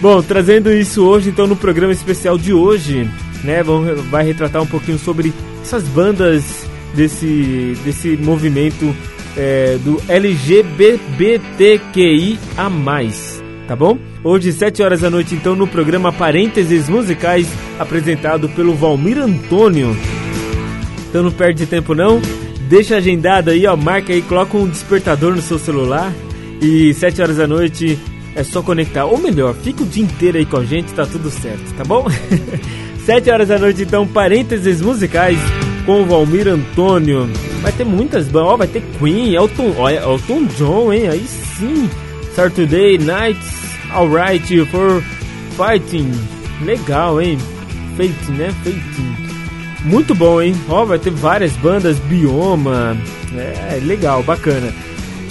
Bom, 0.01 0.21
trazendo 0.21 0.71
isso 0.71 1.05
hoje, 1.05 1.29
então, 1.29 1.47
no 1.47 1.55
programa 1.55 1.93
especial 1.93 2.37
de 2.37 2.51
hoje, 2.53 3.09
né, 3.43 3.63
vamos, 3.63 4.01
vai 4.05 4.25
retratar 4.25 4.61
um 4.61 4.67
pouquinho 4.67 4.99
sobre 4.99 5.33
essas 5.61 5.83
bandas 5.83 6.67
desse, 6.93 7.77
desse 7.83 8.17
movimento 8.17 8.93
é, 9.37 9.77
do 9.83 10.01
LGBTQIA+, 10.07 10.77
tá 13.67 13.75
bom? 13.75 13.97
Hoje, 14.23 14.51
7 14.51 14.83
horas 14.83 15.01
da 15.01 15.09
noite, 15.09 15.33
então, 15.35 15.55
no 15.55 15.67
programa 15.67 16.11
Parênteses 16.11 16.89
Musicais, 16.89 17.47
apresentado 17.79 18.49
pelo 18.49 18.75
Valmir 18.75 19.17
Antônio. 19.17 19.95
Então 21.15 21.23
não 21.23 21.31
perde 21.31 21.65
tempo 21.65 21.95
não, 21.95 22.19
deixa 22.67 22.97
agendado 22.97 23.49
aí, 23.49 23.65
ó, 23.65 23.77
marca 23.77 24.11
aí, 24.11 24.21
coloca 24.21 24.57
um 24.57 24.67
despertador 24.67 25.33
no 25.33 25.41
seu 25.41 25.57
celular 25.57 26.13
e 26.61 26.93
7 26.93 27.21
horas 27.21 27.37
da 27.37 27.47
noite 27.47 27.97
é 28.35 28.43
só 28.43 28.61
conectar. 28.61 29.05
Ou 29.05 29.17
melhor, 29.17 29.55
fica 29.55 29.83
o 29.83 29.85
dia 29.85 30.03
inteiro 30.03 30.37
aí 30.37 30.45
com 30.45 30.57
a 30.57 30.65
gente, 30.65 30.91
tá 30.91 31.05
tudo 31.05 31.29
certo, 31.29 31.73
tá 31.77 31.85
bom? 31.85 32.05
7 33.05 33.29
horas 33.29 33.47
da 33.47 33.57
noite 33.57 33.83
então, 33.83 34.05
parênteses 34.05 34.81
musicais 34.81 35.39
com 35.85 36.01
o 36.01 36.05
Valmir 36.05 36.49
Antônio. 36.49 37.29
Vai 37.61 37.71
ter 37.71 37.85
muitas 37.85 38.27
bandas, 38.27 38.49
ó, 38.49 38.57
vai 38.57 38.67
ter 38.67 38.83
Queen, 38.99 39.35
Elton, 39.35 39.73
ó, 39.77 39.89
Elton 39.89 40.43
John, 40.57 40.91
hein? 40.91 41.07
Aí 41.07 41.25
sim. 41.57 41.89
Saturday 42.35 42.97
Nights, 42.97 43.79
Alright 43.89 44.65
for 44.65 45.01
Fighting. 45.55 46.11
Legal, 46.65 47.21
hein? 47.21 47.37
Fate, 47.95 48.31
né? 48.33 48.49
Fate. 48.65 49.24
Muito 49.85 50.15
bom, 50.15 50.41
hein? 50.41 50.55
Ó, 50.67 50.83
vai 50.83 50.97
ter 50.97 51.11
várias 51.11 51.51
bandas, 51.53 51.97
Bioma. 51.99 52.97
É, 53.35 53.79
legal, 53.83 54.23
bacana. 54.23 54.73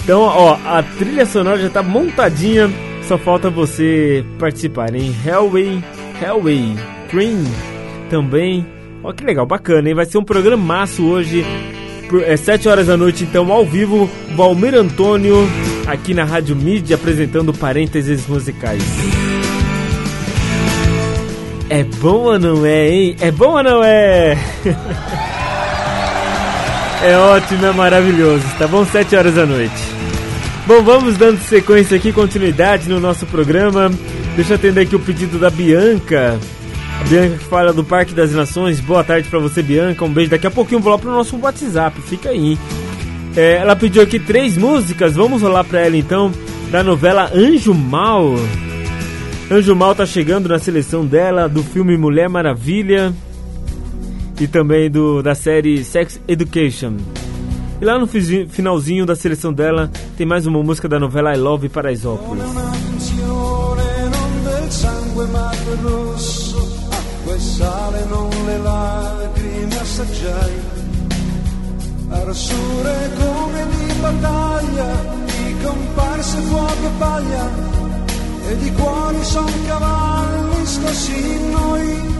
Então, 0.01 0.21
ó, 0.21 0.57
a 0.65 0.81
trilha 0.81 1.25
sonora 1.25 1.59
já 1.59 1.69
tá 1.69 1.83
montadinha. 1.83 2.71
Só 3.07 3.17
falta 3.17 3.49
você 3.49 4.25
participar, 4.39 4.95
hein? 4.95 5.15
Hellway, 5.25 5.83
Hellway, 6.21 6.75
Cream 7.09 7.43
também. 8.09 8.65
Ó, 9.03 9.11
que 9.11 9.23
legal, 9.25 9.45
bacana, 9.45 9.89
hein? 9.89 9.95
Vai 9.95 10.05
ser 10.05 10.17
um 10.17 10.23
programaço 10.23 11.03
hoje. 11.05 11.45
É 12.25 12.37
7 12.37 12.69
horas 12.69 12.87
da 12.87 12.95
noite, 12.95 13.23
então, 13.23 13.51
ao 13.51 13.65
vivo. 13.65 14.09
Valmir 14.35 14.73
Antônio, 14.73 15.35
aqui 15.85 16.13
na 16.13 16.23
Rádio 16.23 16.55
Mídia, 16.55 16.95
apresentando 16.95 17.53
parênteses 17.53 18.25
musicais. 18.27 18.83
É 21.69 21.83
bom 21.83 22.25
ou 22.25 22.39
não 22.39 22.65
é, 22.65 22.87
hein? 22.89 23.15
É 23.19 23.31
bom 23.31 23.57
ou 23.57 23.63
não 23.63 23.83
é? 23.83 24.37
é 27.03 27.17
ótimo, 27.17 27.65
é 27.65 27.71
maravilhoso. 27.71 28.43
Tá 28.59 28.67
bom? 28.67 28.85
7 28.85 29.15
horas 29.15 29.33
da 29.33 29.45
noite. 29.45 29.73
Bom, 30.67 30.83
vamos 30.83 31.17
dando 31.17 31.39
sequência 31.39 31.97
aqui, 31.97 32.11
continuidade 32.11 32.87
no 32.87 32.99
nosso 32.99 33.25
programa. 33.25 33.91
Deixa 34.35 34.53
eu 34.53 34.55
atender 34.55 34.81
aqui 34.81 34.95
o 34.95 34.99
pedido 34.99 35.39
da 35.39 35.49
Bianca. 35.49 36.39
A 36.99 37.03
Bianca 37.03 37.37
que 37.37 37.45
fala 37.45 37.73
do 37.73 37.83
Parque 37.83 38.13
das 38.13 38.31
Nações. 38.31 38.79
Boa 38.79 39.03
tarde 39.03 39.27
pra 39.27 39.39
você, 39.39 39.63
Bianca. 39.63 40.05
Um 40.05 40.09
beijo. 40.09 40.29
Daqui 40.29 40.47
a 40.47 40.51
pouquinho 40.51 40.81
vou 40.81 40.91
lá 40.91 40.99
pro 40.99 41.11
nosso 41.11 41.37
WhatsApp. 41.37 41.99
Fica 42.01 42.29
aí. 42.29 42.57
É, 43.35 43.57
ela 43.57 43.75
pediu 43.75 44.03
aqui 44.03 44.19
três 44.19 44.55
músicas. 44.55 45.15
Vamos 45.15 45.41
rolar 45.41 45.63
pra 45.63 45.81
ela 45.81 45.97
então. 45.97 46.31
Da 46.71 46.83
novela 46.83 47.31
Anjo 47.33 47.73
Mal. 47.73 48.35
Anjo 49.49 49.75
Mal 49.75 49.93
tá 49.93 50.05
chegando 50.07 50.49
na 50.49 50.57
seleção 50.57 51.05
dela 51.05 51.47
do 51.47 51.61
filme 51.61 51.95
Mulher 51.95 52.27
Maravilha 52.27 53.13
e 54.39 54.47
também 54.47 54.89
do 54.89 55.21
da 55.21 55.35
série 55.35 55.83
Sex 55.83 56.19
Education. 56.27 56.97
E 57.79 57.85
lá 57.85 57.99
no 57.99 58.07
finalzinho 58.07 59.05
da 59.05 59.15
seleção 59.15 59.53
dela 59.53 59.91
tem 60.17 60.25
mais 60.25 60.47
uma 60.47 60.63
música 60.63 60.89
da 60.89 60.99
novela 60.99 61.35
I 61.35 61.37
Love 61.37 61.69
Paraisópolis. 61.69 62.43
Arsure 72.11 73.11
come 73.17 73.65
di 73.71 73.93
battaglia, 73.99 74.87
di 75.25 75.55
comparse 75.63 76.37
fuoco 76.41 76.85
e 76.85 76.99
paglia, 76.99 77.49
e 78.47 78.57
di 78.57 78.71
cuori 78.73 79.23
son 79.23 79.51
cavalli 79.65 80.65
scossi 80.65 81.17
in 81.17 81.49
noi. 81.49 82.13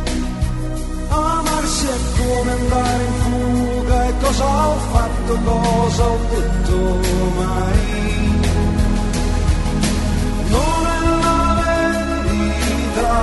Amarsi 1.07 1.85
è 1.85 1.97
come 2.17 2.51
andare 2.51 3.03
in 3.03 3.13
fuga 3.23 4.07
e 4.07 4.13
cosa 4.21 4.45
ho 4.67 4.77
fatto, 4.91 5.33
cosa 5.43 6.03
ho 6.03 6.17
detto 6.33 6.77
mai. 7.37 8.03
Non 10.47 10.85
è 10.95 10.99
la 11.25 11.43
verità 11.63 13.17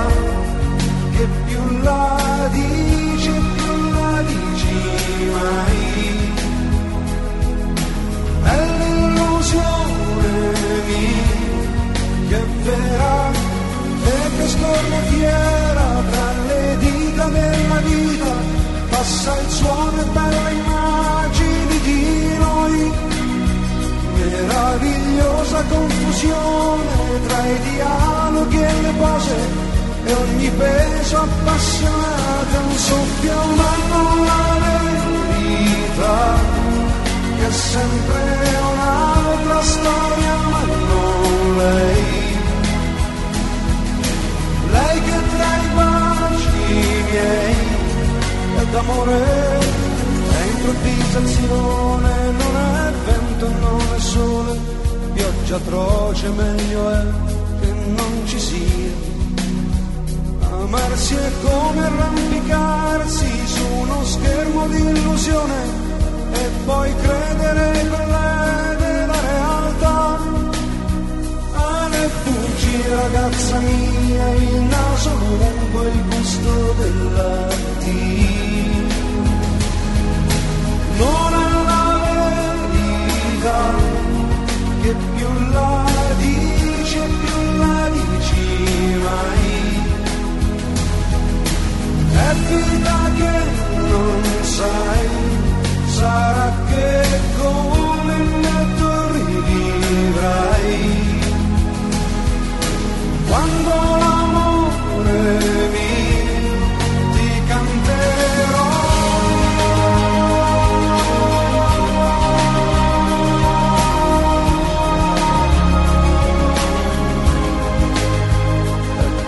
che 1.15 1.27
più 1.45 1.63
la 1.81 2.49
dici, 2.51 3.31
più 3.57 3.73
la 3.97 4.21
dici 4.31 4.75
mai. 5.35 5.81
È 8.43 8.57
l'illusione 8.79 10.31
mia 10.87 11.42
piomberà 12.33 13.31
e 14.05 14.37
che 14.37 14.47
scorrefiera 14.47 15.85
tra 16.09 16.31
le 16.47 16.77
dita 16.79 17.25
della 17.25 17.79
vita 17.85 18.31
passa 18.89 19.39
il 19.39 19.49
suono 19.49 20.01
e 20.01 20.05
belle 20.05 20.51
immagini 20.51 21.79
di 21.81 22.37
noi. 22.37 22.91
Meravigliosa 24.15 25.63
confusione 25.69 27.25
tra 27.27 27.45
i 27.45 27.59
dialoghi 27.71 28.61
e 28.61 28.81
le 28.81 28.93
pose 28.97 29.35
e 30.05 30.13
ogni 30.13 30.49
peso 30.49 31.17
appassionato 31.17 32.57
un 32.67 32.77
soffio 32.77 33.41
umano 33.51 34.25
la 34.25 34.57
verità 34.65 36.35
che 37.37 37.47
è 37.47 37.51
sempre 37.51 38.21
un'altra 38.73 39.61
storia 39.61 40.35
ma 40.49 40.61
non 40.61 41.57
lei. 41.57 42.22
Lei 44.73 45.01
che 45.07 45.17
tra 45.33 45.51
i 45.65 45.69
baci 45.75 46.63
miei 47.09 47.55
è 48.57 48.65
d'amore, 48.71 49.19
è 50.39 50.43
improvvisazione, 50.53 52.11
non 52.41 52.53
è 52.55 52.91
vento, 53.05 53.45
non 53.61 53.81
è 53.95 53.99
sole, 53.99 54.59
pioggia 55.13 55.55
atroce, 55.55 56.29
meglio 56.29 56.89
è 56.89 57.03
che 57.61 57.71
non 57.97 58.21
ci 58.25 58.39
sia. 58.39 59.11
Amarsi 60.49 61.15
è 61.15 61.31
come 61.43 61.85
arrampicarsi 61.85 63.47
su 63.47 63.65
uno 63.81 64.03
schermo 64.03 64.67
di 64.67 64.77
illusione 64.77 65.61
e 66.31 66.49
poi 66.65 66.95
credere 66.95 67.87
quella 67.89 68.03
della 68.03 68.62
fuggi 72.53 72.81
ragazza 72.87 73.59
mia, 73.59 74.29
il 74.35 74.61
naso 74.61 75.09
lungo, 75.17 75.81
il 75.83 76.03
gusto 76.09 76.75
della 76.77 77.51
Non 80.97 81.33
è 81.33 81.49
la 81.69 81.85
verità 82.69 83.61
che 84.81 84.95
più 85.15 85.27
la 85.51 85.85
dici 86.17 86.97
e 86.97 87.07
più 87.21 87.37
la 87.57 87.89
dici 87.91 88.43
mai. 89.03 89.51
È 92.13 92.33
vita 92.47 92.99
che 93.17 93.35
non 93.89 94.21
sai, 94.41 95.09
sarà 95.87 96.51
che 96.69 96.91
come 97.37 98.15
me 98.41 98.52
Quando 103.33 103.73
l'amore 104.01 105.21
mio 105.73 106.55
ti 107.13 107.29
canterò. 107.47 108.69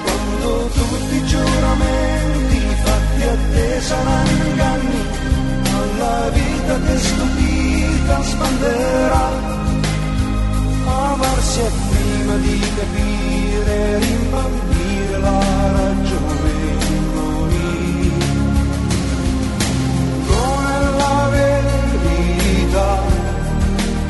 Quando 0.04 0.50
tutti 0.78 1.16
i 1.16 1.26
giuramenti 1.26 2.60
fatti 2.84 3.24
a 3.24 3.36
te 3.54 3.82
saranno 3.82 4.44
inganni, 4.46 5.02
alla 5.80 6.30
vita 6.30 6.80
che 6.80 6.98
stupita 7.00 8.22
sbanderà. 8.22 9.28
Amarsi 10.86 11.60
è 11.60 11.72
prima 11.90 12.36
di 12.36 12.60
capire, 12.60 13.15
rimbambire 14.00 15.18
la 15.20 15.40
ragione 15.80 16.50
in 16.90 17.04
noi. 17.14 18.12
Non 20.30 20.60
è 20.68 20.80
la 21.02 21.16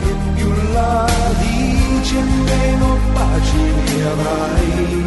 che 0.01 0.11
più 0.35 0.49
la 0.73 0.93
dici 1.39 2.15
e 2.17 2.23
meno 2.49 2.87
pace 3.13 3.63
avrai. 4.13 5.03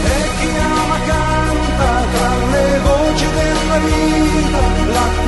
e 0.04 0.16
chi 0.38 0.50
ama 0.74 0.98
canta 1.06 1.90
tra 2.12 2.30
le 2.52 2.68
voci 2.86 3.26
della 3.36 3.78
vita, 3.78 4.17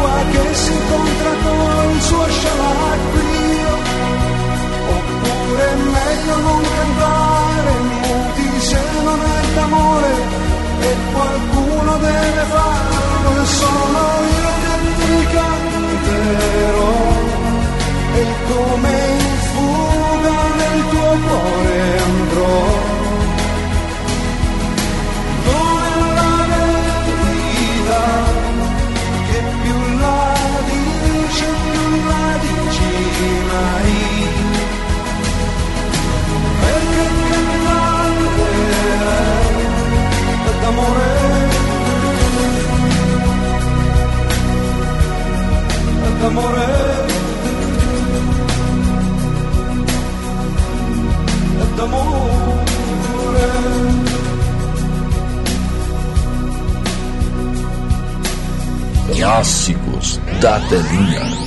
l'acqua 0.00 0.24
che 0.30 0.54
si 0.54 0.72
incontra 0.72 1.30
col 1.42 2.00
suo 2.00 2.28
scialacquio, 2.28 3.72
oppure 4.96 5.70
è 5.70 5.74
meglio 5.74 6.36
non 6.38 6.62
cantare 6.76 7.72
muti 7.80 8.60
se 8.60 8.80
non 9.02 9.20
è 9.20 9.54
d'amore, 9.54 10.12
e 10.80 10.96
qualcuno 11.12 11.98
deve 11.98 12.44
farlo, 12.54 13.44
sono 13.44 14.00
io 14.38 14.50
che 14.62 14.74
ti 14.98 15.26
canterò 15.34 16.98
e 18.12 18.26
come 18.48 18.90
in 19.18 19.36
fuga 19.52 20.38
nel 20.56 20.88
tuo 20.90 21.10
cuore 21.26 21.98
andrò. 22.02 22.99
D'amore. 46.20 46.66
d'amore. 51.76 52.20
Clássicos 59.14 60.20
da 60.40 60.60
telinha. 60.68 61.39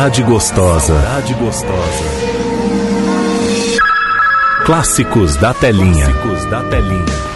Saudade 0.00 0.22
gostosa. 0.22 0.94
Saudade 0.94 1.34
gostosa. 1.34 2.04
Clássicos 4.64 5.36
da 5.36 5.52
telinha. 5.52 6.06
Clássicos 6.06 6.44
da 6.46 6.62
telinha. 6.62 7.29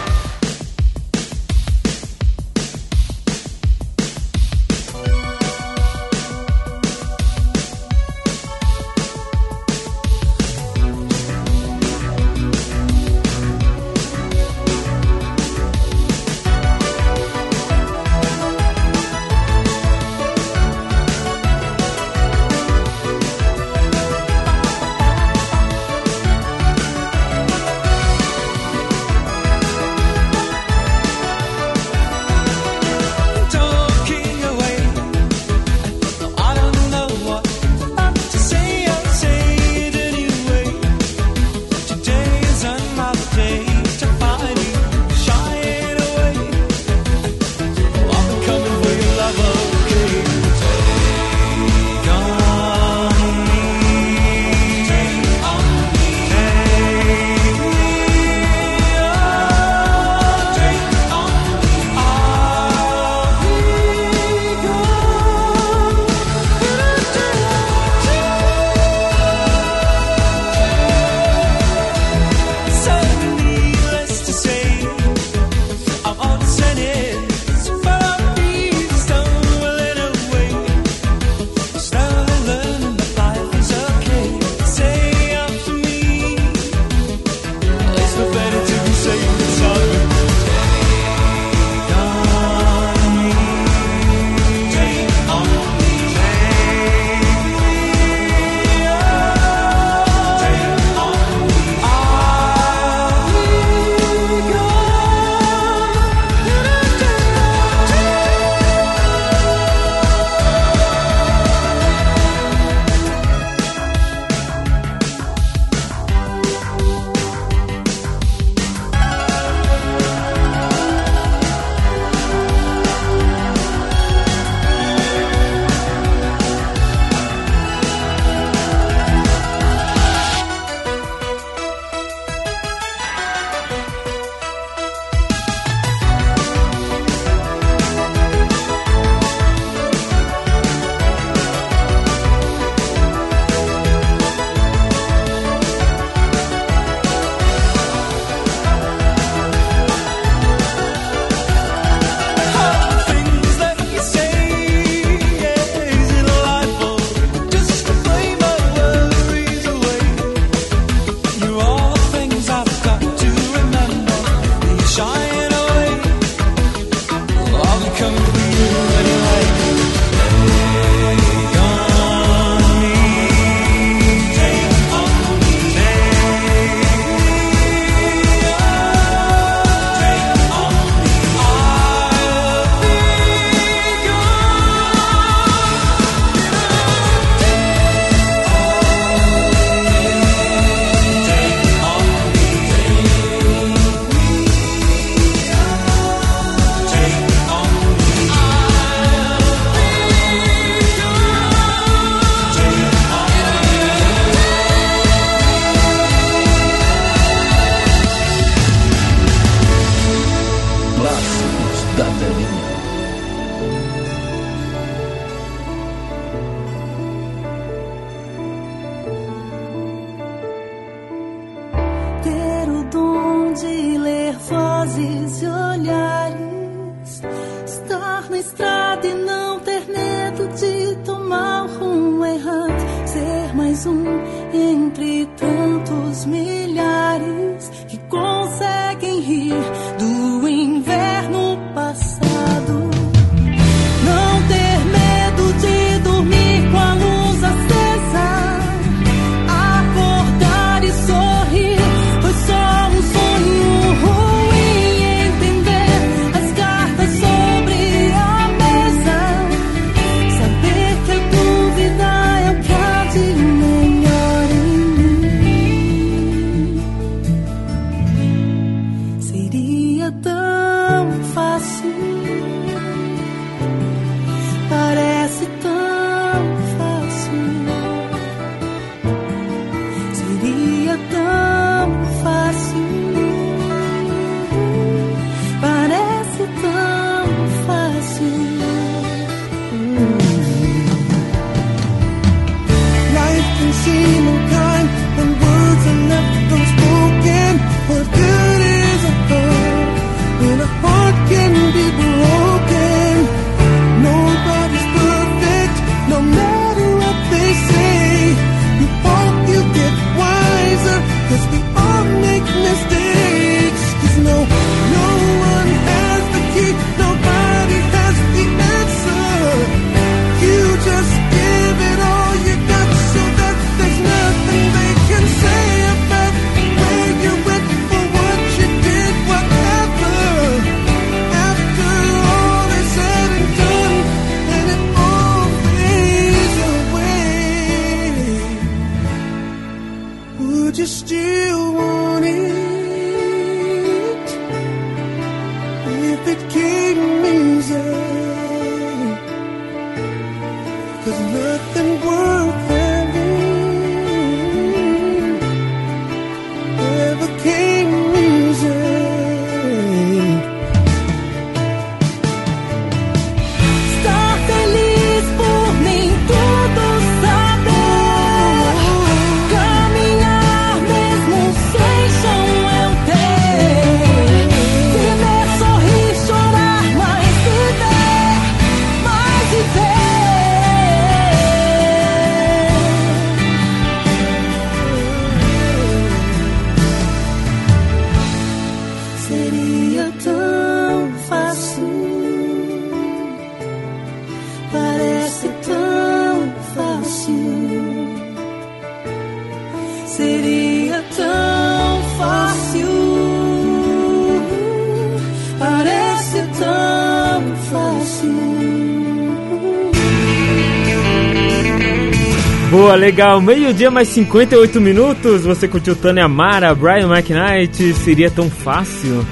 Legal. 413.05 413.38
Meio-dia 413.38 413.90
mais 413.90 414.09
58 414.09 414.80
minutos. 414.80 415.42
Você 415.42 415.68
curtiu 415.68 415.94
Tânia 415.94 416.24
Amara, 416.24 416.74
Brian 416.74 417.07
McKnight, 417.14 417.92
seria 417.94 418.30
tão 418.30 418.48
fácil. 418.48 419.26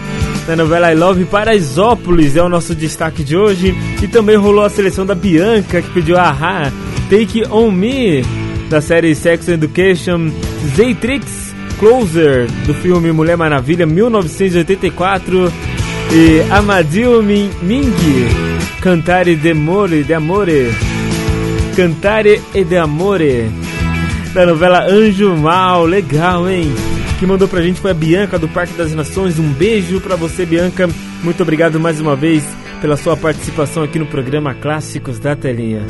Da 0.47 0.55
novela 0.55 0.93
I 0.93 0.95
Love 0.95 1.25
Paraisópolis 1.25 2.37
é 2.37 2.43
o 2.43 2.51
nosso 2.51 2.75
destaque 2.75 3.25
de 3.25 3.35
hoje. 3.35 3.75
E 4.03 4.07
também 4.07 4.37
rolou 4.37 4.63
a 4.63 4.69
seleção 4.69 5.07
da 5.07 5.15
Bianca, 5.15 5.81
que 5.81 5.89
pediu 5.91 6.19
Ahá, 6.19 6.71
Take 7.09 7.45
On 7.51 7.71
Me, 7.71 8.23
da 8.69 8.83
série 8.83 9.15
Sex 9.15 9.49
Education, 9.49 10.31
Zaytrix 10.77 11.55
Closer, 11.79 12.49
do 12.67 12.75
filme 12.75 13.11
Mulher 13.11 13.39
Maravilha 13.39 13.87
1984, 13.87 15.51
e 16.13 16.43
Amadil 16.51 17.23
Min- 17.23 17.51
Ming, 17.63 17.91
Cantare 18.83 19.35
d'Amore, 19.35 20.03
de 20.05 20.13
Amore. 20.13 20.71
Cantare 21.75 22.39
e 22.55 22.65
de 22.65 22.77
Amore, 22.77 23.51
da 24.35 24.47
novela 24.47 24.85
Anjo 24.85 25.37
Mal, 25.37 25.85
legal, 25.85 26.49
hein? 26.49 26.73
Que 27.19 27.27
mandou 27.27 27.47
pra 27.47 27.63
gente 27.63 27.81
foi 27.81 27.91
a 27.91 27.95
Bianca 27.95 28.39
do 28.39 28.49
Parque 28.49 28.73
das 28.75 28.93
Nações. 28.93 29.39
Um 29.39 29.53
beijo 29.53 30.01
pra 30.01 30.17
você, 30.17 30.47
Bianca. 30.47 30.89
Muito 31.23 31.43
obrigado 31.43 31.79
mais 31.79 32.01
uma 32.01 32.17
vez 32.17 32.45
pela 32.81 32.97
sua 32.97 33.17
participação 33.17 33.83
aqui 33.83 33.99
no 33.99 34.07
programa 34.07 34.55
Clássicos 34.55 35.19
da 35.19 35.37
Telinha. 35.37 35.87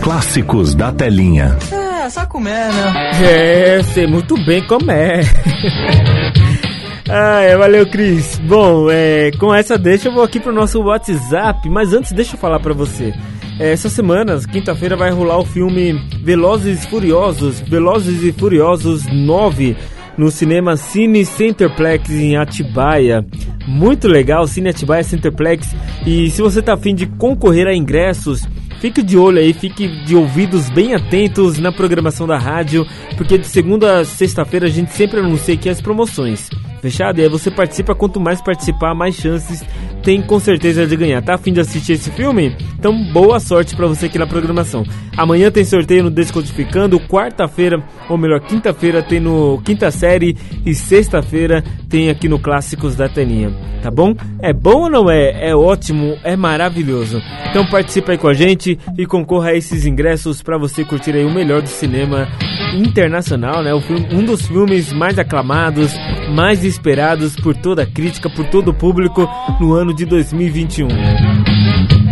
Clássicos 0.00 0.74
da 0.74 0.92
telinha. 0.92 1.58
É, 1.72 2.08
só 2.08 2.24
comer, 2.26 2.72
né? 2.72 3.10
É, 3.24 3.82
sei 3.82 4.06
muito 4.06 4.36
bem 4.46 4.64
como 4.64 4.88
é. 4.88 5.20
ah, 7.10 7.40
é, 7.40 7.56
valeu, 7.56 7.90
Cris. 7.90 8.38
Bom, 8.38 8.86
é, 8.88 9.32
com 9.32 9.52
essa 9.52 9.76
deixa 9.76 10.08
eu 10.08 10.12
vou 10.12 10.22
aqui 10.22 10.38
pro 10.38 10.52
nosso 10.52 10.80
WhatsApp, 10.80 11.68
mas 11.68 11.92
antes 11.92 12.12
deixa 12.12 12.36
eu 12.36 12.38
falar 12.38 12.60
pra 12.60 12.72
você. 12.72 13.12
É, 13.58 13.72
essa 13.72 13.88
semana, 13.88 14.38
quinta-feira, 14.40 14.96
vai 14.96 15.10
rolar 15.10 15.38
o 15.38 15.44
filme 15.44 15.94
Velozes 16.22 16.84
e 16.84 16.88
Furiosos, 16.88 17.60
Velozes 17.60 18.22
e 18.22 18.30
Furiosos 18.32 19.06
9, 19.10 19.76
no 20.18 20.30
cinema 20.30 20.76
Cine 20.76 21.24
Centerplex 21.24 22.10
em 22.10 22.36
Atibaia. 22.36 23.24
Muito 23.66 24.08
legal, 24.08 24.46
Cine 24.46 24.68
Atibaia 24.68 25.02
Centerplex. 25.02 25.74
E 26.06 26.30
se 26.30 26.42
você 26.42 26.60
tá 26.60 26.74
afim 26.74 26.94
de 26.94 27.06
concorrer 27.06 27.66
a 27.66 27.74
ingressos, 27.74 28.46
Fique 28.78 29.02
de 29.02 29.16
olho 29.16 29.38
aí, 29.38 29.54
fique 29.54 29.88
de 30.04 30.14
ouvidos 30.14 30.68
bem 30.68 30.94
atentos 30.94 31.58
na 31.58 31.72
programação 31.72 32.26
da 32.26 32.36
rádio, 32.36 32.86
porque 33.16 33.38
de 33.38 33.46
segunda 33.46 34.00
a 34.00 34.04
sexta-feira 34.04 34.66
a 34.66 34.70
gente 34.70 34.92
sempre 34.92 35.20
anuncia 35.20 35.54
aqui 35.54 35.68
as 35.68 35.80
promoções. 35.80 36.50
Fechado? 36.80 37.18
E 37.18 37.22
aí 37.22 37.28
você 37.28 37.50
participa, 37.50 37.94
quanto 37.94 38.20
mais 38.20 38.40
participar, 38.40 38.94
mais 38.94 39.14
chances 39.14 39.64
tem 40.06 40.22
com 40.22 40.38
certeza 40.38 40.86
de 40.86 40.94
ganhar. 40.94 41.20
Tá 41.20 41.34
afim 41.34 41.52
de 41.52 41.58
assistir 41.58 41.94
esse 41.94 42.12
filme? 42.12 42.54
Então 42.78 42.96
boa 43.12 43.40
sorte 43.40 43.74
pra 43.74 43.88
você 43.88 44.06
aqui 44.06 44.16
na 44.16 44.26
programação. 44.26 44.84
Amanhã 45.16 45.50
tem 45.50 45.64
sorteio 45.64 46.04
no 46.04 46.10
Descodificando, 46.10 47.00
quarta-feira, 47.00 47.82
ou 48.08 48.16
melhor, 48.16 48.40
quinta-feira 48.40 49.02
tem 49.02 49.18
no 49.18 49.60
Quinta 49.64 49.90
Série 49.90 50.36
e 50.64 50.74
sexta-feira 50.74 51.64
tem 51.88 52.08
aqui 52.08 52.28
no 52.28 52.38
Clássicos 52.38 52.94
da 52.94 53.08
Teninha. 53.08 53.52
Tá 53.82 53.90
bom? 53.90 54.14
É 54.40 54.52
bom 54.52 54.82
ou 54.82 54.90
não 54.90 55.10
é? 55.10 55.48
É 55.48 55.56
ótimo, 55.56 56.16
é 56.22 56.36
maravilhoso. 56.36 57.20
Então 57.50 57.66
participa 57.68 58.12
aí 58.12 58.18
com 58.18 58.28
a 58.28 58.34
gente 58.34 58.78
e 58.96 59.06
concorra 59.06 59.50
a 59.50 59.56
esses 59.56 59.86
ingressos 59.86 60.40
para 60.40 60.56
você 60.56 60.84
curtir 60.84 61.16
aí 61.16 61.24
o 61.24 61.34
melhor 61.34 61.62
do 61.62 61.68
cinema 61.68 62.28
internacional, 62.76 63.62
né? 63.62 63.72
Um 64.12 64.24
dos 64.24 64.46
filmes 64.46 64.92
mais 64.92 65.18
aclamados, 65.18 65.92
mais 66.34 66.64
esperados 66.64 67.34
por 67.36 67.56
toda 67.56 67.82
a 67.82 67.86
crítica, 67.86 68.28
por 68.28 68.46
todo 68.46 68.68
o 68.68 68.74
público 68.74 69.28
no 69.60 69.74
ano 69.74 69.94
de 69.94 70.04
2021. 70.04 70.88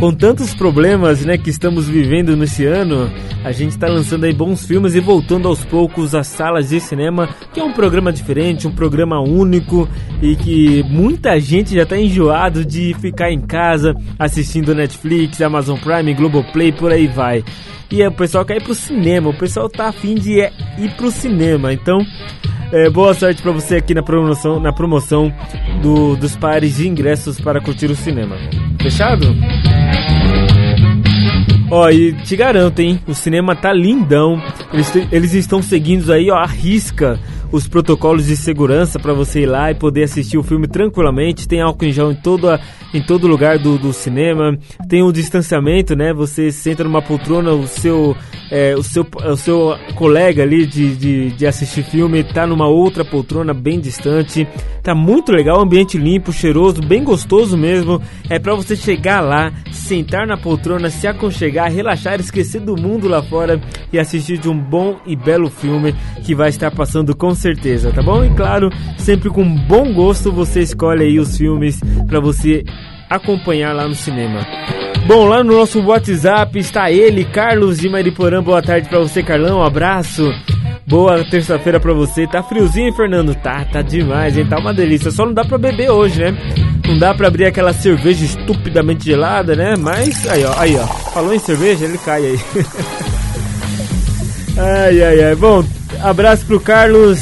Com 0.01 0.13
tantos 0.13 0.55
problemas, 0.55 1.25
né, 1.25 1.39
que 1.39 1.49
estamos 1.49 1.89
vivendo 1.89 2.37
nesse 2.37 2.67
ano, 2.67 3.11
a 3.45 3.53
gente 3.53 3.71
está 3.71 3.87
lançando 3.87 4.25
aí 4.25 4.35
bons 4.35 4.67
filmes 4.67 4.95
e 4.95 5.01
voltando 5.01 5.49
aos 5.49 5.65
poucos 5.65 6.15
às 6.15 6.27
salas 6.27 6.69
de 6.69 6.81
cinema, 6.81 7.29
que 7.53 7.61
é 7.61 7.65
um 7.65 7.73
programa 7.73 8.13
diferente, 8.13 8.67
um 8.67 8.73
programa 8.73 9.21
único 9.21 9.89
e 10.21 10.35
que 10.37 10.83
muita 10.83 11.39
gente 11.41 11.75
já 11.75 11.85
está 11.85 11.97
enjoado 11.97 12.65
de 12.65 12.93
ficar 13.01 13.31
em 13.31 13.41
casa 13.41 13.95
assistindo 14.19 14.75
Netflix, 14.75 15.41
Amazon 15.41 15.79
Prime, 15.79 16.13
Globoplay, 16.13 16.73
por 16.73 16.93
aí 16.93 17.07
vai. 17.07 17.45
E 17.95 18.03
é, 18.03 18.09
o 18.09 18.13
pessoal 18.13 18.45
quer 18.45 18.57
ir 18.57 18.63
pro 18.65 18.75
cinema, 18.75 19.31
o 19.31 19.39
pessoal 19.39 19.69
tá 19.69 19.87
afim 19.87 20.17
de 20.17 20.41
é, 20.41 20.51
ir 20.79 20.91
pro 20.97 21.13
cinema, 21.13 21.73
então 21.73 22.05
é, 22.73 22.91
boa 22.91 23.15
sorte 23.15 23.41
para 23.41 23.53
você 23.53 23.77
aqui 23.77 23.95
na 23.95 24.03
promoção, 24.03 24.59
na 24.59 24.73
promoção 24.73 25.33
do, 25.81 26.17
dos 26.17 26.35
pares 26.35 26.75
de 26.75 26.89
ingressos 26.89 27.41
para 27.41 27.61
curtir 27.61 27.87
o 27.87 27.95
cinema. 27.95 28.35
Fechado? 28.83 29.33
Ó, 31.71 31.89
e 31.89 32.13
te 32.15 32.35
garanto, 32.35 32.81
hein? 32.81 32.99
O 33.07 33.15
cinema 33.15 33.55
tá 33.55 33.73
lindão. 33.73 34.43
Eles, 34.73 34.93
eles 35.13 35.35
estão 35.35 35.63
seguindo 35.63 36.13
aí, 36.13 36.29
ó, 36.33 36.35
a 36.35 36.47
risca 36.47 37.21
os 37.55 37.69
protocolos 37.69 38.27
de 38.27 38.37
segurança 38.37 38.99
para 38.99 39.13
você 39.13 39.43
ir 39.43 39.47
lá 39.47 39.71
e 39.71 39.77
poder 39.77 40.03
assistir 40.03 40.37
o 40.37 40.43
filme 40.43 40.67
tranquilamente. 40.67 41.47
Tem 41.47 41.61
álcool 41.61 41.85
em 41.85 41.93
gel 41.93 42.11
em, 42.11 42.17
toda, 42.17 42.61
em 42.93 43.01
todo 43.01 43.29
lugar 43.29 43.61
do, 43.61 43.79
do 43.79 43.93
cinema. 43.93 44.59
Tem 44.89 45.05
o 45.05 45.13
distanciamento, 45.13 45.95
né? 45.95 46.13
Você 46.13 46.51
senta 46.51 46.83
numa 46.83 47.01
poltrona, 47.01 47.53
o 47.53 47.69
seu, 47.69 48.17
é, 48.51 48.75
o 48.75 48.83
seu, 48.83 49.07
o 49.31 49.37
seu 49.37 49.77
colega 49.95 50.43
ali 50.43 50.67
de, 50.67 50.97
de, 50.97 51.31
de 51.31 51.47
assistir 51.47 51.85
filme 51.85 52.25
tá 52.25 52.45
numa 52.45 52.67
outra 52.67 53.05
poltrona 53.05 53.55
bem 53.55 53.79
distante. 53.79 54.49
Tá 54.83 54.95
muito 54.95 55.33
legal, 55.33 55.63
ambiente 55.63 55.97
limpo, 55.97 56.33
cheiroso, 56.33 56.83
bem 56.83 57.05
gostoso 57.05 57.57
mesmo. 57.57 58.03
É 58.29 58.39
para 58.39 58.55
você 58.55 58.75
chegar 58.77 59.21
lá, 59.21 59.51
sentar 59.73 60.27
na 60.27 60.37
poltrona, 60.37 60.91
se 60.91 61.07
aconchegar, 61.07 61.73
relaxar, 61.73 62.21
esquecer 62.21 62.61
do 62.61 62.77
mundo 62.77 63.09
lá 63.09 63.23
fora 63.23 63.59
e 63.93 63.99
assistir 63.99 64.39
de 64.39 64.49
um 64.49 64.59
bom 64.59 64.99
e 65.07 65.17
belo 65.17 65.49
filme 65.49 65.95
que 66.23 66.35
vai 66.35 66.51
estar 66.51 66.71
passando 66.71 67.17
com 67.17 67.35
certeza, 67.45 67.93
tá 67.93 68.03
bom? 68.03 68.25
E 68.25 68.31
claro, 68.31 68.71
sempre 68.97 69.29
com 69.29 69.45
bom 69.45 69.93
gosto 69.93 70.33
você 70.33 70.61
escolhe 70.61 71.05
aí 71.05 71.19
os 71.19 71.37
filmes 71.37 71.79
para 72.07 72.19
você 72.19 72.65
acompanhar 73.11 73.75
lá 73.75 73.87
no 73.87 73.95
cinema. 73.95 74.41
Bom, 75.07 75.27
lá 75.27 75.45
no 75.45 75.59
nosso 75.59 75.83
WhatsApp 75.83 76.59
está 76.59 76.91
ele, 76.91 77.27
Carlos 77.27 77.79
de 77.79 77.91
Mariporã. 77.91 78.43
Boa 78.43 78.63
tarde 78.63 78.89
pra 78.89 78.99
você, 78.99 79.23
Carlão. 79.23 79.59
Um 79.59 79.63
abraço. 79.63 80.33
Boa 80.87 81.23
terça-feira 81.25 81.79
pra 81.79 81.93
você. 81.93 82.27
Tá 82.27 82.43
friozinho, 82.43 82.95
Fernando? 82.95 83.35
Tá, 83.35 83.63
tá 83.67 83.83
demais, 83.83 84.39
hein? 84.39 84.47
Tá 84.47 84.59
uma 84.59 84.73
delícia. 84.73 85.11
Só 85.11 85.27
não 85.27 85.35
dá 85.35 85.45
pra 85.45 85.59
beber 85.59 85.91
hoje, 85.91 86.21
né? 86.21 86.35
Não 86.89 86.99
dá 86.99 87.15
pra 87.15 87.29
abrir 87.29 87.45
aquela 87.45 87.75
cerveja 87.75 88.25
estupidamente 88.25 89.05
gelada, 89.05 89.55
né? 89.55 89.75
Mas, 89.79 90.27
aí 90.27 90.45
ó, 90.45 90.55
aí 90.59 90.77
ó. 90.77 90.87
Falou 90.87 91.35
em 91.35 91.39
cerveja, 91.39 91.85
ele 91.85 91.99
cai 91.99 92.25
aí. 92.25 92.41
ai, 94.57 95.03
ai, 95.03 95.25
ai. 95.25 95.35
Bom, 95.35 95.63
abraço 96.03 96.47
pro 96.47 96.61
Carlos. 96.61 97.21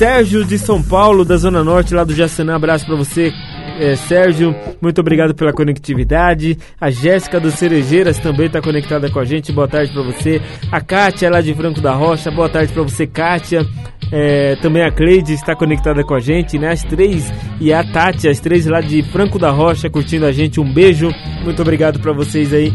Sérgio 0.00 0.44
de 0.46 0.58
São 0.58 0.82
Paulo, 0.82 1.26
da 1.26 1.36
Zona 1.36 1.62
Norte, 1.62 1.94
lá 1.94 2.04
do 2.04 2.14
Jaçanã, 2.14 2.54
abraço 2.56 2.86
pra 2.86 2.96
você. 2.96 3.30
é, 3.78 3.96
Sérgio, 3.96 4.54
muito 4.80 4.98
obrigado 5.00 5.34
pela 5.34 5.52
conectividade. 5.52 6.58
A 6.80 6.90
Jéssica 6.90 7.38
do 7.38 7.50
Cerejeiras 7.50 8.18
também 8.18 8.46
está 8.46 8.60
conectada 8.62 9.10
com 9.10 9.18
a 9.18 9.24
gente. 9.24 9.52
Boa 9.52 9.68
tarde 9.68 9.92
para 9.92 10.02
você. 10.02 10.40
A 10.72 10.80
Kátia 10.80 11.30
lá 11.30 11.40
de 11.40 11.54
Franco 11.54 11.80
da 11.80 11.92
Rocha. 11.92 12.30
Boa 12.30 12.48
tarde 12.48 12.72
para 12.72 12.82
você, 12.82 13.06
Kátia. 13.06 13.66
É, 14.12 14.56
também 14.56 14.82
a 14.82 14.90
Cleide 14.90 15.34
está 15.34 15.54
conectada 15.54 16.02
com 16.02 16.14
a 16.14 16.20
gente, 16.20 16.58
né? 16.58 16.72
As 16.72 16.82
três 16.82 17.32
e 17.60 17.72
a 17.72 17.84
Tati, 17.84 18.28
as 18.28 18.40
três 18.40 18.66
lá 18.66 18.80
de 18.80 19.02
Franco 19.02 19.38
da 19.38 19.50
Rocha 19.50 19.88
curtindo 19.88 20.26
a 20.26 20.32
gente. 20.32 20.60
Um 20.60 20.72
beijo, 20.72 21.10
muito 21.44 21.60
obrigado 21.62 22.00
para 22.00 22.12
vocês 22.12 22.52
aí 22.52 22.72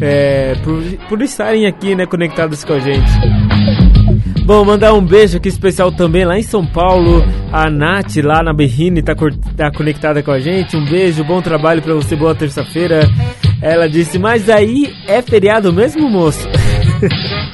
é, 0.00 0.54
por, 0.62 0.82
por 1.08 1.22
estarem 1.22 1.66
aqui, 1.66 1.94
né? 1.94 2.06
Conectados 2.06 2.64
com 2.64 2.74
a 2.74 2.80
gente. 2.80 3.85
Bom, 4.46 4.64
mandar 4.64 4.94
um 4.94 5.04
beijo 5.04 5.38
aqui 5.38 5.48
especial 5.48 5.90
também 5.90 6.24
lá 6.24 6.38
em 6.38 6.42
São 6.42 6.64
Paulo. 6.64 7.20
A 7.52 7.68
Nath 7.68 8.18
lá 8.22 8.44
na 8.44 8.52
Berrine 8.52 9.02
tá, 9.02 9.12
tá 9.56 9.72
conectada 9.72 10.22
com 10.22 10.30
a 10.30 10.38
gente. 10.38 10.76
Um 10.76 10.84
beijo, 10.84 11.24
bom 11.24 11.42
trabalho 11.42 11.82
para 11.82 11.94
você, 11.94 12.14
boa 12.14 12.32
terça-feira. 12.32 13.00
Ela 13.60 13.88
disse, 13.88 14.20
mas 14.20 14.48
aí 14.48 14.94
é 15.08 15.20
feriado 15.20 15.72
mesmo, 15.72 16.08
moço? 16.08 16.48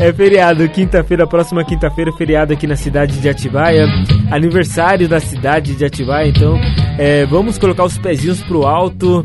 É 0.00 0.12
feriado, 0.12 0.68
quinta-feira, 0.68 1.26
próxima 1.26 1.64
quinta-feira, 1.64 2.12
feriado 2.12 2.52
aqui 2.52 2.68
na 2.68 2.76
cidade 2.76 3.20
de 3.20 3.28
Atibaia. 3.28 3.84
Aniversário 4.30 5.08
da 5.08 5.18
cidade 5.18 5.74
de 5.74 5.84
Atibaia, 5.84 6.28
então 6.28 6.56
é, 6.96 7.26
vamos 7.26 7.58
colocar 7.58 7.84
os 7.84 7.98
pezinhos 7.98 8.40
pro 8.44 8.64
alto. 8.64 9.24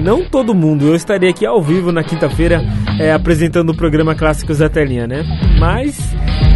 Não 0.00 0.24
todo 0.24 0.54
mundo, 0.54 0.86
eu 0.86 0.94
estarei 0.94 1.30
aqui 1.30 1.44
ao 1.44 1.60
vivo 1.60 1.90
na 1.90 2.04
quinta-feira 2.04 2.62
é, 3.00 3.12
apresentando 3.12 3.70
o 3.70 3.76
programa 3.76 4.14
Clássicos 4.14 4.58
da 4.58 4.68
Telinha, 4.68 5.08
né? 5.08 5.24
Mas 5.58 5.98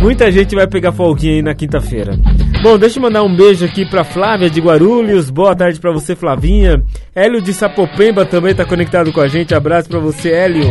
muita 0.01 0.31
gente 0.31 0.55
vai 0.55 0.69
pegar 0.69 0.93
folguinha 0.93 1.35
aí 1.35 1.43
na 1.43 1.55
quinta-feira. 1.55 2.17
Bom, 2.63 2.79
deixa 2.79 2.99
eu 2.99 3.03
mandar 3.03 3.25
um 3.25 3.35
beijo 3.35 3.65
aqui 3.65 3.85
pra 3.85 4.05
Flávia 4.05 4.49
de 4.49 4.61
Guarulhos. 4.61 5.31
Boa 5.31 5.57
tarde 5.57 5.81
pra 5.81 5.93
você, 5.93 6.15
Flavinha. 6.15 6.81
Hélio 7.13 7.43
de 7.43 7.53
Sapopemba 7.53 8.25
também 8.25 8.55
tá 8.55 8.65
conectado 8.65 9.13
com 9.13 9.21
a 9.21 9.27
gente. 9.27 9.53
Abraço 9.53 9.89
pra 9.89 9.99
você, 9.99 10.31
Hélio. 10.31 10.69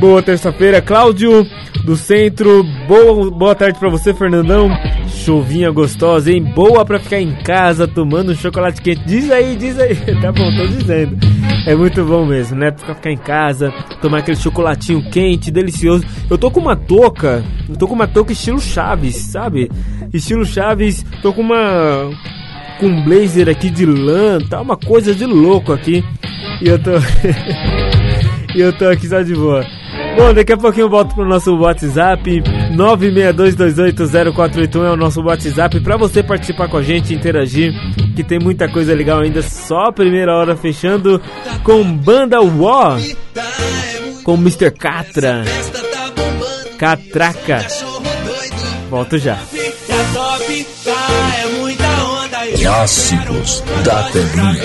Boa 0.00 0.22
terça-feira, 0.22 0.80
Cláudio 0.80 1.46
do 1.84 1.94
centro. 1.94 2.64
Boa, 2.88 3.30
boa 3.30 3.54
tarde 3.54 3.78
para 3.78 3.90
você, 3.90 4.14
Fernandão. 4.14 4.70
Chuvinha 5.06 5.70
gostosa, 5.70 6.32
hein? 6.32 6.42
Boa 6.42 6.86
para 6.86 6.98
ficar 6.98 7.20
em 7.20 7.34
casa 7.42 7.86
tomando 7.86 8.34
chocolate 8.34 8.80
quente. 8.80 9.04
Diz 9.04 9.30
aí, 9.30 9.54
diz 9.56 9.78
aí. 9.78 9.94
tá 10.22 10.32
bom, 10.32 10.50
tô 10.56 10.66
dizendo. 10.68 11.18
É 11.66 11.74
muito 11.74 12.02
bom 12.02 12.24
mesmo, 12.24 12.56
né? 12.56 12.70
Pra 12.70 12.94
ficar 12.94 13.10
em 13.10 13.18
casa, 13.18 13.74
tomar 14.00 14.20
aquele 14.20 14.38
chocolatinho 14.38 15.02
quente, 15.10 15.50
delicioso. 15.50 16.02
Eu 16.30 16.38
tô 16.38 16.50
com 16.50 16.60
uma 16.60 16.76
touca, 16.76 17.44
eu 17.68 17.76
tô 17.76 17.86
com 17.86 17.94
uma 17.94 18.08
touca 18.08 18.32
estilo 18.32 18.58
Chaves, 18.58 19.16
sabe? 19.16 19.70
Estilo 20.14 20.46
Chaves, 20.46 21.04
tô 21.20 21.30
com 21.30 21.42
uma 21.42 22.10
com 22.80 22.86
um 22.86 23.04
blazer 23.04 23.50
aqui 23.50 23.68
de 23.68 23.84
lã, 23.84 24.38
tá 24.48 24.62
uma 24.62 24.78
coisa 24.78 25.14
de 25.14 25.26
louco 25.26 25.74
aqui. 25.74 26.02
E 26.62 26.68
eu 26.68 26.78
tô 26.78 26.92
E 28.54 28.60
eu 28.60 28.72
tô 28.72 28.88
aqui 28.88 29.06
só 29.06 29.22
de 29.22 29.34
boa. 29.34 29.64
Bom, 30.20 30.34
daqui 30.34 30.52
a 30.52 30.56
pouquinho 30.58 30.84
eu 30.84 30.90
volto 30.90 31.14
pro 31.14 31.24
nosso 31.24 31.56
WhatsApp 31.56 32.42
962280481 32.76 34.84
é 34.84 34.90
o 34.90 34.96
nosso 34.96 35.22
WhatsApp 35.22 35.80
para 35.80 35.96
você 35.96 36.22
participar 36.22 36.68
com 36.68 36.76
a 36.76 36.82
gente, 36.82 37.14
interagir, 37.14 37.72
que 38.14 38.22
tem 38.22 38.38
muita 38.38 38.68
coisa 38.68 38.94
legal 38.94 39.20
ainda. 39.20 39.40
Só 39.40 39.86
a 39.86 39.92
primeira 39.92 40.36
hora 40.36 40.54
fechando 40.54 41.18
com 41.64 41.82
Banda 41.96 42.38
War, 42.42 43.00
com 44.22 44.34
Mr. 44.34 44.70
Catra, 44.72 45.42
Catraca. 46.76 47.66
Volto 48.90 49.16
já. 49.16 49.38
Clássicos 52.60 53.64
da 53.82 54.02
telinha. 54.10 54.60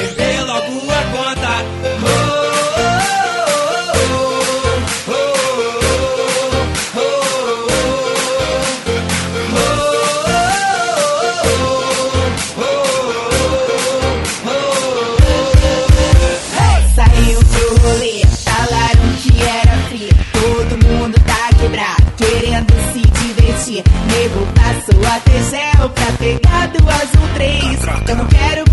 Até 25.35 25.43
gel 25.43 25.89
pra 25.89 26.11
pegar 26.17 26.67
duas 26.67 27.21
ou 27.21 27.27
três. 27.33 27.79
Eu 28.07 28.15
não 28.15 28.25
quero 28.27 28.64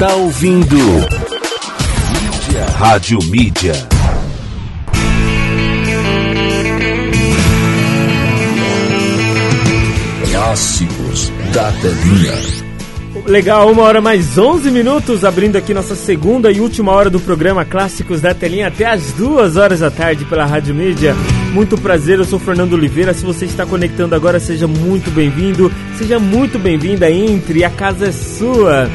está 0.00 0.14
ouvindo 0.16 0.76
Mídia. 0.76 2.64
Rádio 2.78 3.18
Mídia. 3.24 3.74
Clássicos 10.30 11.30
da 11.52 11.70
Telinha. 11.72 12.32
Legal, 13.26 13.70
uma 13.70 13.82
hora 13.82 14.00
mais 14.00 14.38
11 14.38 14.70
minutos, 14.70 15.22
abrindo 15.22 15.56
aqui 15.56 15.74
nossa 15.74 15.94
segunda 15.94 16.50
e 16.50 16.62
última 16.62 16.92
hora 16.92 17.10
do 17.10 17.20
programa 17.20 17.66
Clássicos 17.66 18.22
da 18.22 18.32
Telinha 18.32 18.68
até 18.68 18.86
as 18.86 19.12
duas 19.12 19.58
horas 19.58 19.80
da 19.80 19.90
tarde 19.90 20.24
pela 20.24 20.46
Rádio 20.46 20.74
Mídia. 20.74 21.14
Muito 21.52 21.76
prazer, 21.76 22.18
eu 22.18 22.24
sou 22.24 22.38
Fernando 22.38 22.72
Oliveira. 22.72 23.12
Se 23.12 23.22
você 23.22 23.44
está 23.44 23.66
conectando 23.66 24.14
agora, 24.14 24.40
seja 24.40 24.66
muito 24.66 25.10
bem-vindo, 25.10 25.70
seja 25.98 26.18
muito 26.18 26.58
bem-vinda. 26.58 27.10
Entre, 27.10 27.64
a 27.64 27.70
casa 27.70 28.06
é 28.06 28.12
sua. 28.12 28.88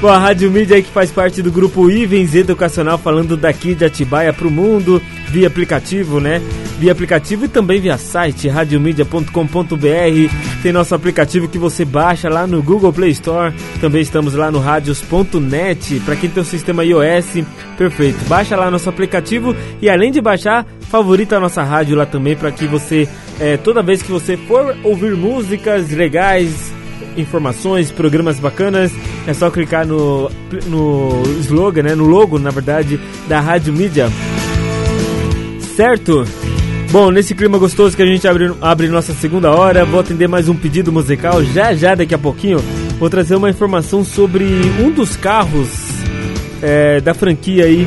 Bom, 0.00 0.08
a 0.08 0.16
Rádio 0.16 0.50
Mídia 0.50 0.80
que 0.80 0.88
faz 0.88 1.10
parte 1.10 1.42
do 1.42 1.52
grupo 1.52 1.90
Ivens 1.90 2.34
Educacional, 2.34 2.96
falando 2.96 3.36
daqui 3.36 3.74
de 3.74 3.84
Atibaia 3.84 4.32
para 4.32 4.48
o 4.48 4.50
mundo, 4.50 5.00
via 5.28 5.46
aplicativo, 5.46 6.18
né? 6.18 6.40
Via 6.78 6.90
aplicativo 6.90 7.44
e 7.44 7.48
também 7.48 7.82
via 7.82 7.98
site, 7.98 8.48
radiomedia.com.br. 8.48 10.62
Tem 10.62 10.72
nosso 10.72 10.94
aplicativo 10.94 11.48
que 11.48 11.58
você 11.58 11.84
baixa 11.84 12.30
lá 12.30 12.46
no 12.46 12.62
Google 12.62 12.94
Play 12.94 13.10
Store. 13.10 13.52
Também 13.78 14.00
estamos 14.00 14.32
lá 14.32 14.50
no 14.50 14.58
radios.net. 14.58 16.00
Para 16.00 16.16
quem 16.16 16.30
tem 16.30 16.42
o 16.42 16.46
sistema 16.46 16.82
iOS, 16.82 17.44
perfeito. 17.76 18.24
Baixa 18.24 18.56
lá 18.56 18.70
nosso 18.70 18.88
aplicativo 18.88 19.54
e 19.82 19.90
além 19.90 20.10
de 20.10 20.22
baixar, 20.22 20.64
favorita 20.80 21.36
a 21.36 21.40
nossa 21.40 21.62
rádio 21.62 21.94
lá 21.94 22.06
também 22.06 22.34
para 22.34 22.50
que 22.50 22.64
você, 22.64 23.06
é, 23.38 23.58
toda 23.58 23.82
vez 23.82 24.00
que 24.00 24.10
você 24.10 24.38
for 24.38 24.74
ouvir 24.82 25.14
músicas 25.14 25.90
legais, 25.90 26.72
informações, 27.18 27.90
programas 27.90 28.40
bacanas, 28.40 28.90
é 29.26 29.34
só 29.34 29.50
clicar 29.50 29.86
no, 29.86 30.30
no 30.66 31.22
slogan, 31.40 31.82
né, 31.82 31.94
no 31.94 32.04
logo, 32.04 32.38
na 32.38 32.50
verdade, 32.50 32.98
da 33.28 33.40
Rádio 33.40 33.72
Mídia. 33.72 34.08
Certo? 35.76 36.24
Bom, 36.90 37.10
nesse 37.12 37.34
clima 37.34 37.56
gostoso 37.56 37.96
que 37.96 38.02
a 38.02 38.06
gente 38.06 38.26
abre, 38.26 38.52
abre 38.60 38.88
nossa 38.88 39.14
segunda 39.14 39.52
hora, 39.52 39.84
vou 39.84 40.00
atender 40.00 40.26
mais 40.26 40.48
um 40.48 40.56
pedido 40.56 40.90
musical 40.90 41.44
já 41.44 41.72
já 41.72 41.94
daqui 41.94 42.14
a 42.14 42.18
pouquinho. 42.18 42.58
Vou 42.98 43.08
trazer 43.08 43.36
uma 43.36 43.48
informação 43.48 44.04
sobre 44.04 44.44
um 44.80 44.90
dos 44.90 45.16
carros 45.16 45.70
é, 46.60 47.00
da 47.00 47.14
franquia 47.14 47.64
aí, 47.64 47.86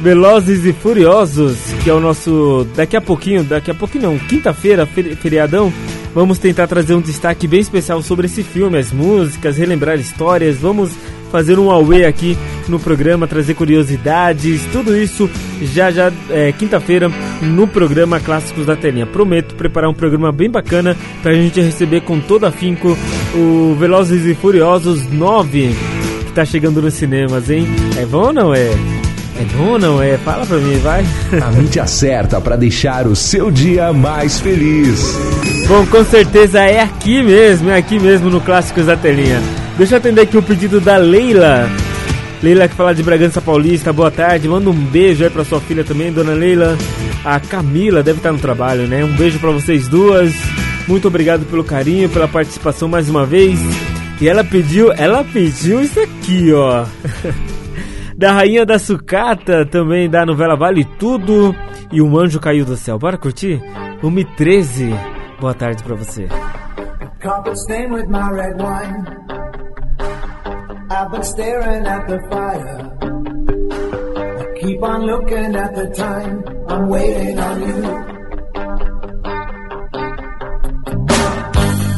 Velozes 0.00 0.64
e 0.64 0.72
Furiosos, 0.72 1.56
que 1.82 1.88
é 1.88 1.94
o 1.94 2.00
nosso. 2.00 2.66
Daqui 2.74 2.96
a 2.96 3.00
pouquinho, 3.00 3.44
daqui 3.44 3.70
a 3.70 3.74
pouquinho 3.74 4.10
não, 4.10 4.18
quinta-feira, 4.18 4.84
feriadão, 4.86 5.72
Vamos 6.16 6.38
tentar 6.38 6.66
trazer 6.66 6.94
um 6.94 7.00
destaque 7.02 7.46
bem 7.46 7.60
especial 7.60 8.00
sobre 8.00 8.24
esse 8.24 8.42
filme, 8.42 8.78
as 8.78 8.90
músicas, 8.90 9.58
relembrar 9.58 10.00
histórias. 10.00 10.56
Vamos 10.56 10.90
fazer 11.30 11.58
um 11.58 11.70
away 11.70 12.06
aqui 12.06 12.38
no 12.70 12.80
programa, 12.80 13.26
trazer 13.26 13.52
curiosidades, 13.52 14.62
tudo 14.72 14.96
isso 14.96 15.28
já 15.60 15.90
já 15.90 16.10
é, 16.30 16.52
quinta-feira 16.52 17.12
no 17.42 17.68
programa 17.68 18.18
Clássicos 18.18 18.64
da 18.64 18.74
Telinha. 18.74 19.04
Prometo 19.04 19.54
preparar 19.56 19.90
um 19.90 19.92
programa 19.92 20.32
bem 20.32 20.48
bacana 20.48 20.96
pra 21.22 21.34
gente 21.34 21.60
receber 21.60 22.00
com 22.00 22.18
todo 22.18 22.46
afinco 22.46 22.96
o 23.34 23.76
Velozes 23.78 24.24
e 24.24 24.34
Furiosos 24.34 25.06
9 25.12 25.76
que 26.24 26.32
tá 26.32 26.46
chegando 26.46 26.80
nos 26.80 26.94
cinemas, 26.94 27.50
hein? 27.50 27.66
É 28.00 28.06
bom 28.06 28.28
ou 28.28 28.32
não 28.32 28.54
é? 28.54 28.70
É 28.70 29.44
bom 29.54 29.72
ou 29.72 29.78
não 29.78 30.02
é? 30.02 30.16
Fala 30.16 30.46
pra 30.46 30.56
mim, 30.56 30.78
vai. 30.78 31.04
A 31.42 31.50
mídia 31.52 31.86
certa 31.86 32.40
para 32.40 32.56
deixar 32.56 33.06
o 33.06 33.14
seu 33.14 33.50
dia 33.50 33.92
mais 33.92 34.40
feliz. 34.40 35.14
Bom, 35.68 35.84
com 35.86 36.04
certeza 36.04 36.60
é 36.60 36.80
aqui 36.80 37.20
mesmo, 37.24 37.70
é 37.70 37.76
aqui 37.76 37.98
mesmo 37.98 38.30
no 38.30 38.40
Clássicos 38.40 38.86
da 38.86 38.96
Telinha. 38.96 39.40
Deixa 39.76 39.94
eu 39.94 39.98
atender 39.98 40.20
aqui 40.20 40.38
o 40.38 40.42
pedido 40.42 40.80
da 40.80 40.96
Leila. 40.96 41.68
Leila 42.40 42.68
que 42.68 42.74
fala 42.76 42.94
de 42.94 43.02
Bragança 43.02 43.40
Paulista, 43.40 43.92
boa 43.92 44.08
tarde. 44.08 44.48
Manda 44.48 44.70
um 44.70 44.72
beijo 44.72 45.24
aí 45.24 45.30
pra 45.30 45.44
sua 45.44 45.60
filha 45.60 45.82
também, 45.82 46.12
dona 46.12 46.34
Leila. 46.34 46.78
A 47.24 47.40
Camila 47.40 48.00
deve 48.00 48.18
estar 48.18 48.30
no 48.30 48.38
trabalho, 48.38 48.86
né? 48.86 49.04
Um 49.04 49.16
beijo 49.16 49.40
para 49.40 49.50
vocês 49.50 49.88
duas. 49.88 50.32
Muito 50.86 51.08
obrigado 51.08 51.44
pelo 51.46 51.64
carinho, 51.64 52.08
pela 52.08 52.28
participação 52.28 52.86
mais 52.88 53.08
uma 53.08 53.26
vez. 53.26 53.58
E 54.20 54.28
ela 54.28 54.44
pediu, 54.44 54.92
ela 54.92 55.24
pediu 55.24 55.82
isso 55.82 55.98
aqui, 55.98 56.52
ó. 56.52 56.84
da 58.16 58.32
Rainha 58.32 58.64
da 58.64 58.78
Sucata, 58.78 59.66
também 59.66 60.08
da 60.08 60.24
novela 60.24 60.54
Vale 60.54 60.84
Tudo 60.96 61.52
e 61.90 62.00
Um 62.00 62.16
Anjo 62.16 62.38
Caiu 62.38 62.64
do 62.64 62.76
Céu. 62.76 63.00
Bora 63.00 63.18
curtir? 63.18 63.60
1h13. 64.00 65.15
Boa 65.40 65.54
tarde 65.54 65.82
pra 65.82 65.94
você. 65.94 66.28
I've 70.88 71.10
been 71.10 71.24
staring 71.24 71.86
at 71.86 72.06
the 72.06 72.18
fire. 72.30 72.90
I 74.38 74.60
keep 74.60 74.82
on 74.82 75.04
looking 75.04 75.54
at 75.54 75.74
the 75.74 75.88
time. 75.94 76.42
I'm 76.68 76.88
waiting 76.88 77.38
on 77.38 77.60
you. 77.60 77.84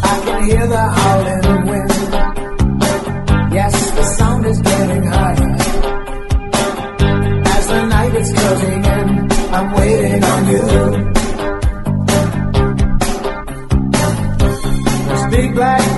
I 0.03 0.21
can 0.25 0.45
hear 0.47 0.67
the 0.67 0.89
howling 0.99 1.67
wind. 1.69 1.93
Yes, 3.53 3.91
the 3.93 4.03
sound 4.03 4.47
is 4.47 4.61
getting 4.63 5.05
higher. 5.05 5.57
As 7.45 7.67
the 7.69 7.87
night 7.87 8.15
is 8.17 8.33
closing 8.33 8.85
in, 8.85 9.29
I'm 9.55 9.73
waiting 9.75 10.25
on 10.25 10.47
you. 10.49 11.18
Black 15.59 15.98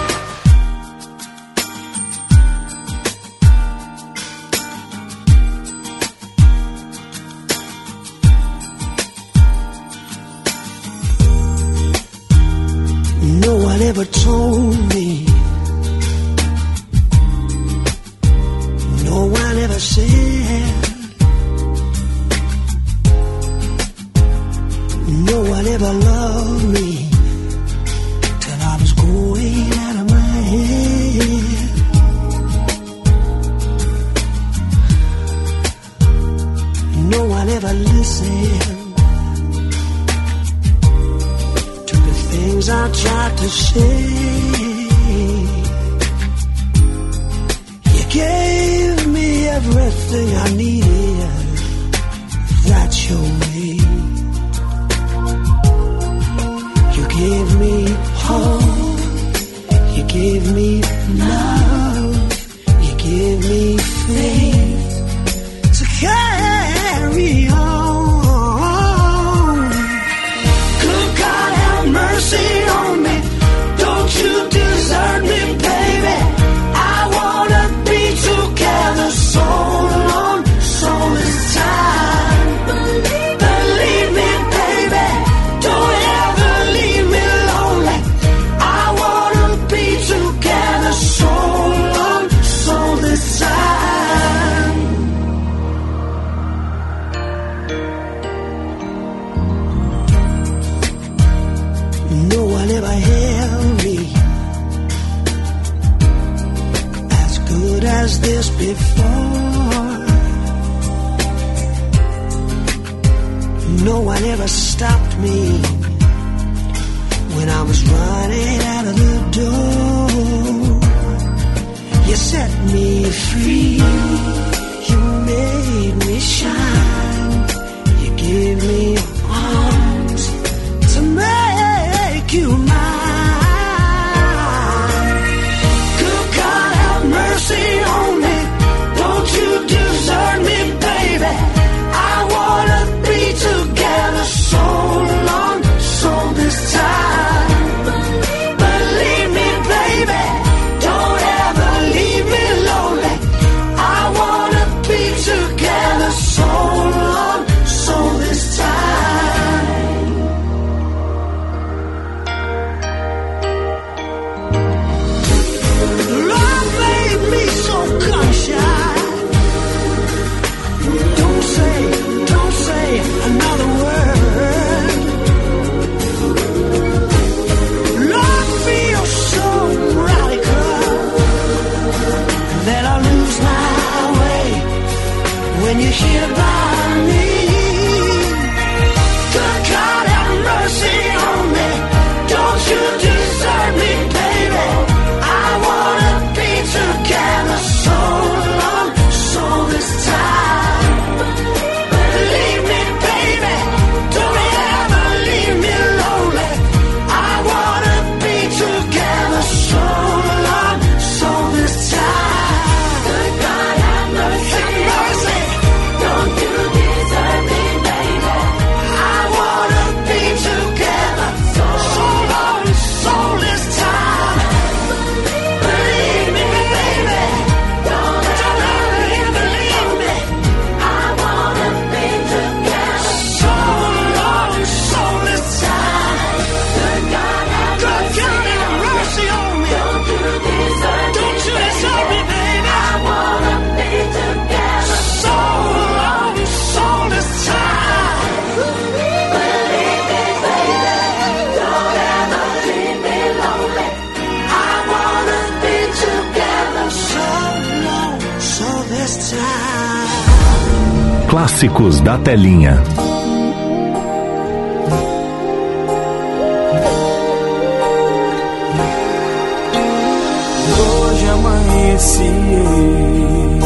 Iniciei 271.91 273.59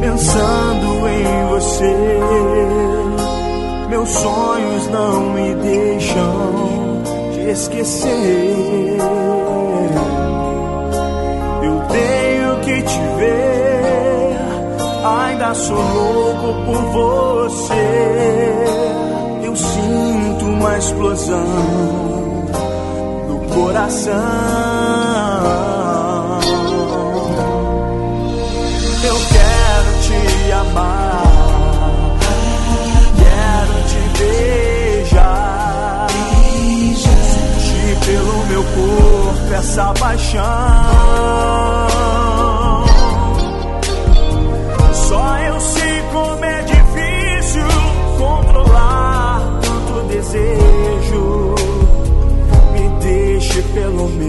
pensando 0.00 1.08
em 1.08 1.48
você. 1.50 1.94
Meus 3.90 4.08
sonhos 4.08 4.88
não 4.88 5.20
me 5.34 5.54
deixam 5.56 7.02
te 7.34 7.40
esquecer. 7.50 8.96
Eu 11.62 11.82
tenho 11.88 12.60
que 12.60 12.80
te 12.82 12.98
ver. 13.18 14.38
Ainda 15.04 15.52
sou 15.54 15.76
louco 15.76 16.64
por 16.64 16.82
você. 16.92 18.54
Eu 19.44 19.54
sinto 19.54 20.46
uma 20.46 20.78
explosão 20.78 21.44
no 23.28 23.38
coração. 23.54 25.69
Dessa 39.50 39.92
paixão. 39.94 40.40
Só 44.94 45.38
eu 45.38 45.60
sei 45.60 46.02
como 46.12 46.44
é 46.44 46.62
difícil 46.62 47.66
controlar 48.16 49.60
tanto 49.60 50.06
desejo. 50.08 51.54
Me 52.72 52.88
deixe 53.04 53.62
pelo 53.62 54.08
menos 54.08 54.19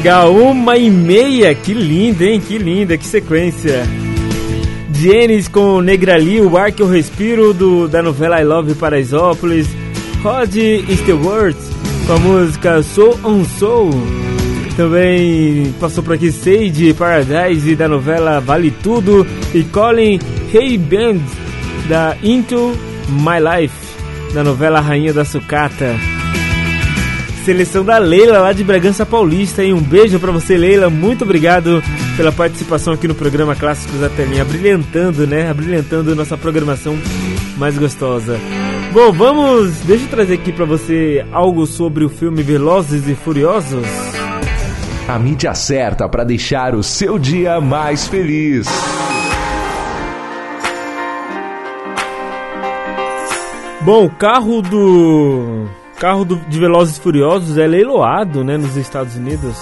Legal, 0.00 0.34
uma 0.34 0.78
e 0.78 0.88
meia, 0.90 1.54
que 1.54 1.74
linda, 1.74 2.24
hein? 2.24 2.40
Que 2.40 2.56
linda, 2.56 2.96
que 2.96 3.04
sequência. 3.04 3.82
Janis 4.94 5.46
com 5.46 5.82
Negrali, 5.82 6.40
o 6.40 6.56
ar 6.56 6.72
que 6.72 6.80
eu 6.80 6.88
respiro 6.88 7.52
do, 7.52 7.86
da 7.86 8.02
novela 8.02 8.40
I 8.40 8.44
Love 8.44 8.74
Paraisópolis. 8.76 9.68
Rod 10.22 10.56
Stewart 10.96 11.56
com 12.06 12.12
a 12.14 12.18
música 12.18 12.82
Soul 12.82 13.20
on 13.22 13.44
Soul. 13.44 13.90
Também 14.74 15.70
passou 15.78 16.02
por 16.02 16.14
aqui 16.14 16.32
Sage 16.32 16.94
Paradise 16.94 17.76
da 17.76 17.86
novela 17.86 18.40
Vale 18.40 18.70
Tudo 18.70 19.26
e 19.52 19.62
Colin 19.64 20.18
Hey 20.50 20.78
Band 20.78 21.20
da 21.90 22.16
Into 22.22 22.74
My 23.06 23.38
Life 23.38 23.76
da 24.32 24.42
novela 24.42 24.80
Rainha 24.80 25.12
da 25.12 25.26
Sucata. 25.26 25.94
Seleção 27.44 27.84
da 27.84 27.98
Leila 27.98 28.38
lá 28.38 28.52
de 28.52 28.62
Bragança 28.62 29.06
Paulista. 29.06 29.64
E 29.64 29.72
um 29.72 29.80
beijo 29.80 30.18
pra 30.20 30.30
você, 30.30 30.56
Leila. 30.56 30.90
Muito 30.90 31.24
obrigado 31.24 31.82
pela 32.16 32.30
participação 32.30 32.92
aqui 32.92 33.08
no 33.08 33.14
programa 33.14 33.56
Clássicos 33.56 33.98
da 33.98 34.08
Telinha, 34.08 34.44
brilhantando, 34.44 35.26
né? 35.26 35.52
Brilhantando 35.54 36.14
nossa 36.14 36.36
programação 36.36 36.98
mais 37.56 37.76
gostosa. 37.78 38.38
Bom, 38.92 39.12
vamos. 39.12 39.70
Deixa 39.80 40.04
eu 40.04 40.08
trazer 40.08 40.34
aqui 40.34 40.52
pra 40.52 40.64
você 40.64 41.24
algo 41.32 41.66
sobre 41.66 42.04
o 42.04 42.08
filme 42.08 42.42
Velozes 42.42 43.08
e 43.08 43.14
Furiosos. 43.14 43.86
A 45.08 45.18
mídia 45.18 45.54
certa 45.54 46.08
para 46.08 46.24
deixar 46.24 46.74
o 46.74 46.82
seu 46.82 47.18
dia 47.18 47.60
mais 47.60 48.06
feliz. 48.06 48.66
Bom, 53.82 54.04
o 54.04 54.10
carro 54.10 54.60
do 54.60 55.66
carro 56.00 56.24
do- 56.24 56.36
de 56.48 56.58
Velozes 56.58 56.96
e 56.96 57.00
Furiosos 57.00 57.58
é 57.58 57.66
leiloado 57.66 58.42
né, 58.42 58.56
nos 58.56 58.74
Estados 58.76 59.14
Unidos. 59.16 59.56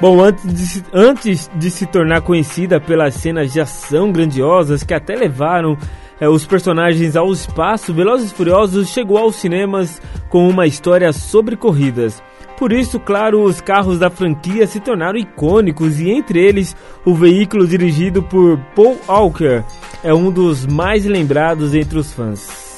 Bom, 0.00 0.20
antes 0.20 0.44
de, 0.74 0.84
antes 0.92 1.50
de 1.54 1.70
se 1.70 1.86
tornar 1.86 2.20
conhecida 2.22 2.80
pelas 2.80 3.14
cenas 3.14 3.52
de 3.52 3.60
ação 3.60 4.12
grandiosas 4.12 4.82
que 4.82 4.92
até 4.92 5.14
levaram 5.14 5.76
eh, 6.20 6.28
os 6.28 6.44
personagens 6.44 7.14
ao 7.16 7.32
espaço, 7.32 7.94
Velozes 7.94 8.30
e 8.30 8.34
Furiosos 8.34 8.88
chegou 8.88 9.16
aos 9.16 9.36
cinemas 9.36 10.02
com 10.28 10.48
uma 10.48 10.66
história 10.66 11.12
sobre 11.12 11.56
corridas. 11.56 12.22
Por 12.58 12.72
isso, 12.72 13.00
claro, 13.00 13.42
os 13.42 13.60
carros 13.60 13.98
da 13.98 14.10
franquia 14.10 14.66
se 14.66 14.80
tornaram 14.80 15.18
icônicos 15.18 15.98
e 16.00 16.10
entre 16.10 16.40
eles 16.44 16.76
o 17.04 17.14
veículo 17.14 17.66
dirigido 17.66 18.22
por 18.22 18.58
Paul 18.74 18.98
Walker 19.08 19.62
é 20.04 20.12
um 20.12 20.30
dos 20.30 20.66
mais 20.66 21.04
lembrados 21.06 21.74
entre 21.74 21.98
os 21.98 22.12
fãs. 22.12 22.71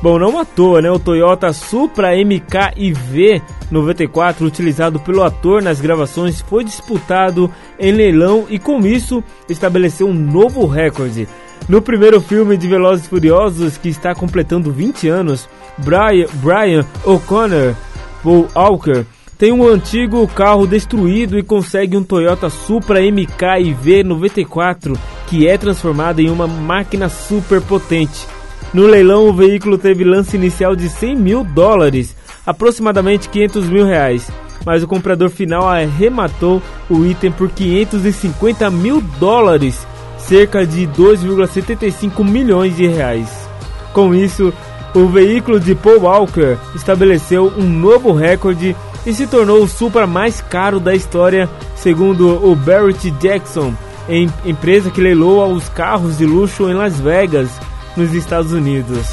Bom, 0.00 0.18
não 0.18 0.38
à 0.38 0.44
toa, 0.44 0.80
né? 0.80 0.90
O 0.90 0.98
Toyota 0.98 1.52
Supra 1.52 2.14
MK-IV 2.16 3.42
94, 3.70 4.46
utilizado 4.46 5.00
pelo 5.00 5.24
ator 5.24 5.60
nas 5.60 5.80
gravações, 5.80 6.40
foi 6.40 6.64
disputado 6.64 7.50
em 7.78 7.92
leilão 7.92 8.46
e 8.48 8.58
com 8.58 8.78
isso 8.86 9.22
estabeleceu 9.48 10.06
um 10.06 10.14
novo 10.14 10.66
recorde. 10.66 11.28
No 11.68 11.82
primeiro 11.82 12.20
filme 12.20 12.56
de 12.56 12.68
Velozes 12.68 13.06
e 13.06 13.08
Furiosos, 13.08 13.76
que 13.76 13.88
está 13.88 14.14
completando 14.14 14.72
20 14.72 15.08
anos, 15.08 15.48
Brian, 15.78 16.86
O'Connor, 17.04 17.74
Paul 18.22 18.48
Walker, 18.54 19.04
tem 19.36 19.52
um 19.52 19.66
antigo 19.66 20.26
carro 20.28 20.66
destruído 20.66 21.38
e 21.38 21.42
consegue 21.42 21.96
um 21.96 22.02
Toyota 22.02 22.48
Supra 22.48 23.00
MK-IV 23.00 24.02
94, 24.02 24.98
que 25.26 25.46
é 25.46 25.58
transformado 25.58 26.20
em 26.20 26.30
uma 26.30 26.46
máquina 26.46 27.08
super 27.08 27.60
potente. 27.60 28.26
No 28.72 28.86
leilão, 28.86 29.28
o 29.28 29.32
veículo 29.32 29.78
teve 29.78 30.04
lance 30.04 30.36
inicial 30.36 30.76
de 30.76 30.88
100 30.88 31.16
mil 31.16 31.42
dólares, 31.44 32.14
aproximadamente 32.46 33.28
500 33.28 33.68
mil 33.68 33.86
reais, 33.86 34.30
mas 34.64 34.82
o 34.82 34.86
comprador 34.88 35.30
final 35.30 35.66
arrematou 35.68 36.62
o 36.90 37.04
item 37.06 37.32
por 37.32 37.48
550 37.50 38.70
mil 38.70 39.00
dólares, 39.18 39.86
cerca 40.18 40.66
de 40.66 40.86
2,75 40.88 42.22
milhões 42.24 42.76
de 42.76 42.86
reais. 42.86 43.28
Com 43.94 44.14
isso, 44.14 44.52
o 44.94 45.06
veículo 45.06 45.58
de 45.58 45.74
Paul 45.74 46.00
Walker 46.02 46.58
estabeleceu 46.74 47.50
um 47.56 47.64
novo 47.66 48.12
recorde 48.12 48.76
e 49.06 49.14
se 49.14 49.26
tornou 49.26 49.62
o 49.62 49.68
Supra 49.68 50.06
mais 50.06 50.42
caro 50.42 50.78
da 50.78 50.94
história, 50.94 51.48
segundo 51.74 52.44
o 52.46 52.54
Barrett 52.54 53.10
Jackson, 53.12 53.72
em- 54.08 54.28
empresa 54.44 54.90
que 54.90 55.00
leiloa 55.00 55.46
os 55.46 55.68
carros 55.70 56.18
de 56.18 56.26
luxo 56.26 56.68
em 56.68 56.74
Las 56.74 57.00
Vegas, 57.00 57.48
nos 57.98 58.14
Estados 58.14 58.52
Unidos. 58.52 59.06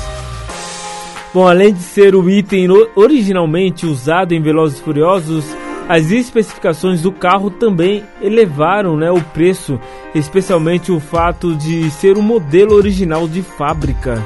Bom, 1.33 1.47
além 1.47 1.73
de 1.73 1.81
ser 1.81 2.15
o 2.15 2.29
item 2.29 2.67
originalmente 2.95 3.85
usado 3.85 4.33
em 4.33 4.41
Velozes 4.41 4.79
e 4.79 4.81
Furiosos, 4.81 5.43
as 5.89 6.09
especificações 6.09 7.01
do 7.01 7.11
carro 7.11 7.49
também 7.49 8.03
elevaram 8.21 8.95
né, 8.95 9.11
o 9.11 9.19
preço, 9.19 9.79
especialmente 10.13 10.91
o 10.91 10.99
fato 10.99 11.53
de 11.53 11.91
ser 11.91 12.17
o 12.17 12.21
modelo 12.21 12.73
original 12.73 13.27
de 13.27 13.41
fábrica. 13.41 14.25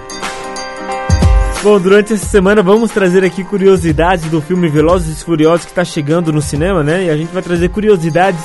Bom, 1.61 1.77
durante 1.77 2.13
essa 2.13 2.25
semana 2.25 2.61
vamos 2.61 2.91
trazer 2.91 3.25
aqui 3.25 3.43
curiosidades 3.43 4.29
do 4.29 4.39
filme 4.39 4.69
Velozes 4.69 5.21
e 5.21 5.25
Furiosos 5.25 5.65
que 5.65 5.71
está 5.71 5.83
chegando 5.83 6.31
no 6.31 6.41
cinema, 6.41 6.83
né? 6.83 7.05
E 7.05 7.09
a 7.09 7.17
gente 7.17 7.33
vai 7.33 7.41
trazer 7.41 7.67
curiosidades 7.69 8.39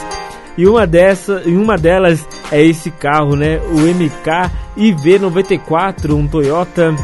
e 0.57 0.67
uma 0.67 0.87
dessa, 0.87 1.43
e 1.45 1.57
uma 1.57 1.77
delas 1.77 2.25
é 2.53 2.63
esse 2.65 2.91
carro, 2.91 3.35
né? 3.37 3.59
O 3.71 3.81
MK 3.81 4.51
IV94, 4.77 6.13
um 6.15 6.27
Toyota 6.27 6.95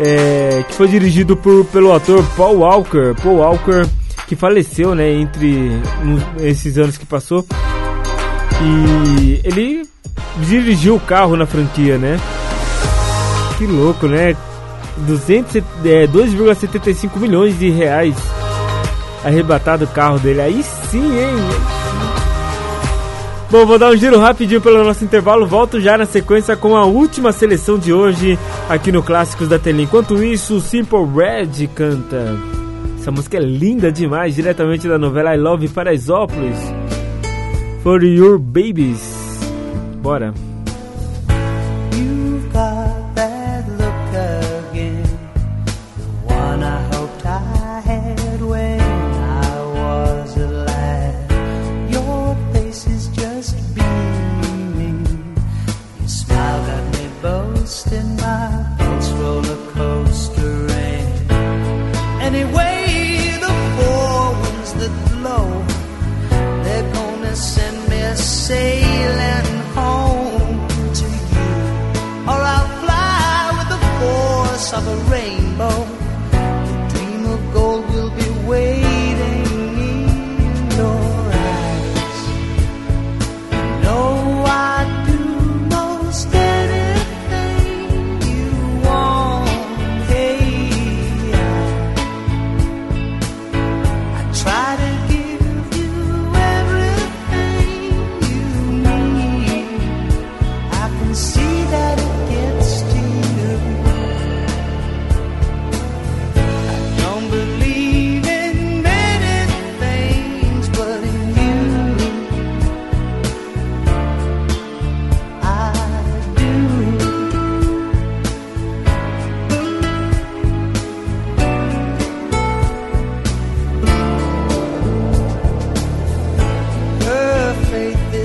é, 0.00 0.64
que 0.68 0.74
foi 0.74 0.88
dirigido 0.88 1.36
por, 1.36 1.64
pelo 1.66 1.92
ator 1.92 2.24
Paul 2.36 2.58
Walker, 2.58 3.14
Paul 3.22 3.36
Walker 3.36 3.86
que 4.26 4.34
faleceu, 4.36 4.94
né? 4.94 5.10
Entre 5.12 5.70
nos- 6.02 6.22
esses 6.42 6.78
anos 6.78 6.96
que 6.96 7.04
passou 7.06 7.44
e 8.62 9.40
ele 9.44 9.82
dirigiu 10.38 10.96
o 10.96 11.00
carro 11.00 11.36
na 11.36 11.46
franquia, 11.46 11.98
né? 11.98 12.18
Que 13.58 13.66
louco, 13.66 14.06
né? 14.06 14.36
200, 14.96 15.56
é, 15.84 16.06
2,75 16.06 17.18
milhões 17.18 17.58
de 17.58 17.68
reais 17.70 18.14
arrebatado 19.24 19.84
o 19.84 19.88
carro 19.88 20.18
dele. 20.18 20.40
Aí 20.40 20.62
sim, 20.90 21.18
hein? 21.18 21.34
Bom, 23.54 23.64
vou 23.64 23.78
dar 23.78 23.92
um 23.92 23.96
giro 23.96 24.18
rapidinho 24.18 24.60
pelo 24.60 24.82
nosso 24.82 25.04
intervalo. 25.04 25.46
Volto 25.46 25.80
já 25.80 25.96
na 25.96 26.06
sequência 26.06 26.56
com 26.56 26.76
a 26.76 26.86
última 26.86 27.30
seleção 27.30 27.78
de 27.78 27.92
hoje 27.92 28.36
aqui 28.68 28.90
no 28.90 29.00
Clássicos 29.00 29.46
da 29.46 29.60
Tele. 29.60 29.84
Enquanto 29.84 30.24
isso, 30.24 30.56
o 30.56 30.60
Simple 30.60 31.06
Red 31.14 31.68
canta. 31.68 32.36
Essa 32.98 33.12
música 33.12 33.36
é 33.36 33.40
linda 33.40 33.92
demais, 33.92 34.34
diretamente 34.34 34.88
da 34.88 34.98
novela 34.98 35.36
I 35.36 35.38
Love 35.38 35.68
Paraisópolis. 35.68 36.58
For 37.84 38.02
Your 38.02 38.40
Babies. 38.40 39.38
Bora. 40.02 40.34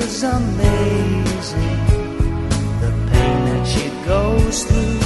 Is 0.09 0.23
amazing 0.23 1.85
the 2.81 2.91
pain 3.11 3.45
that 3.45 3.67
she 3.67 3.89
goes 4.07 4.63
through. 4.63 4.98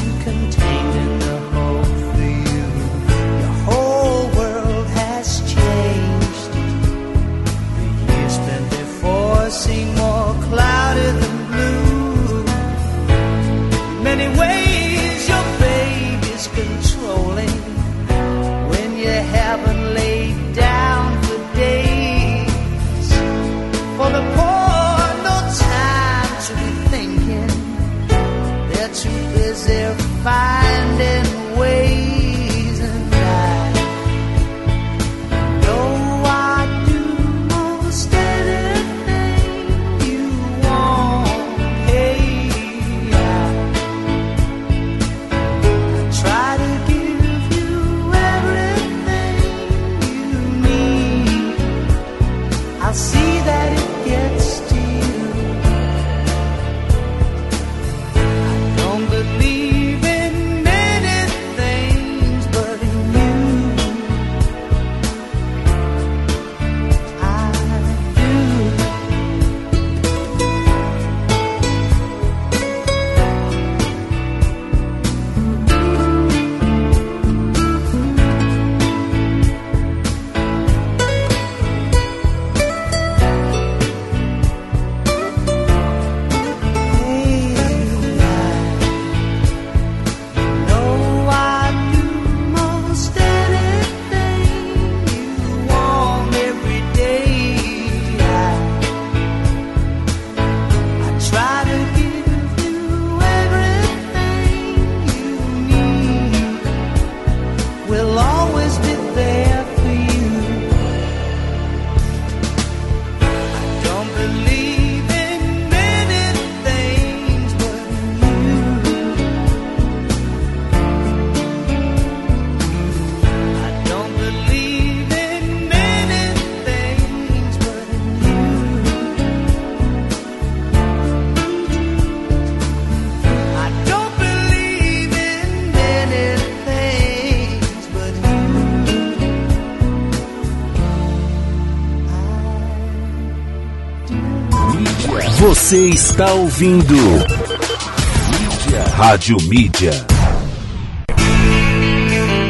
Você 145.73 145.89
está 145.89 146.31
ouvindo 146.33 146.93
Mídia. 146.93 148.83
Rádio 148.95 149.37
Mídia. 149.49 149.91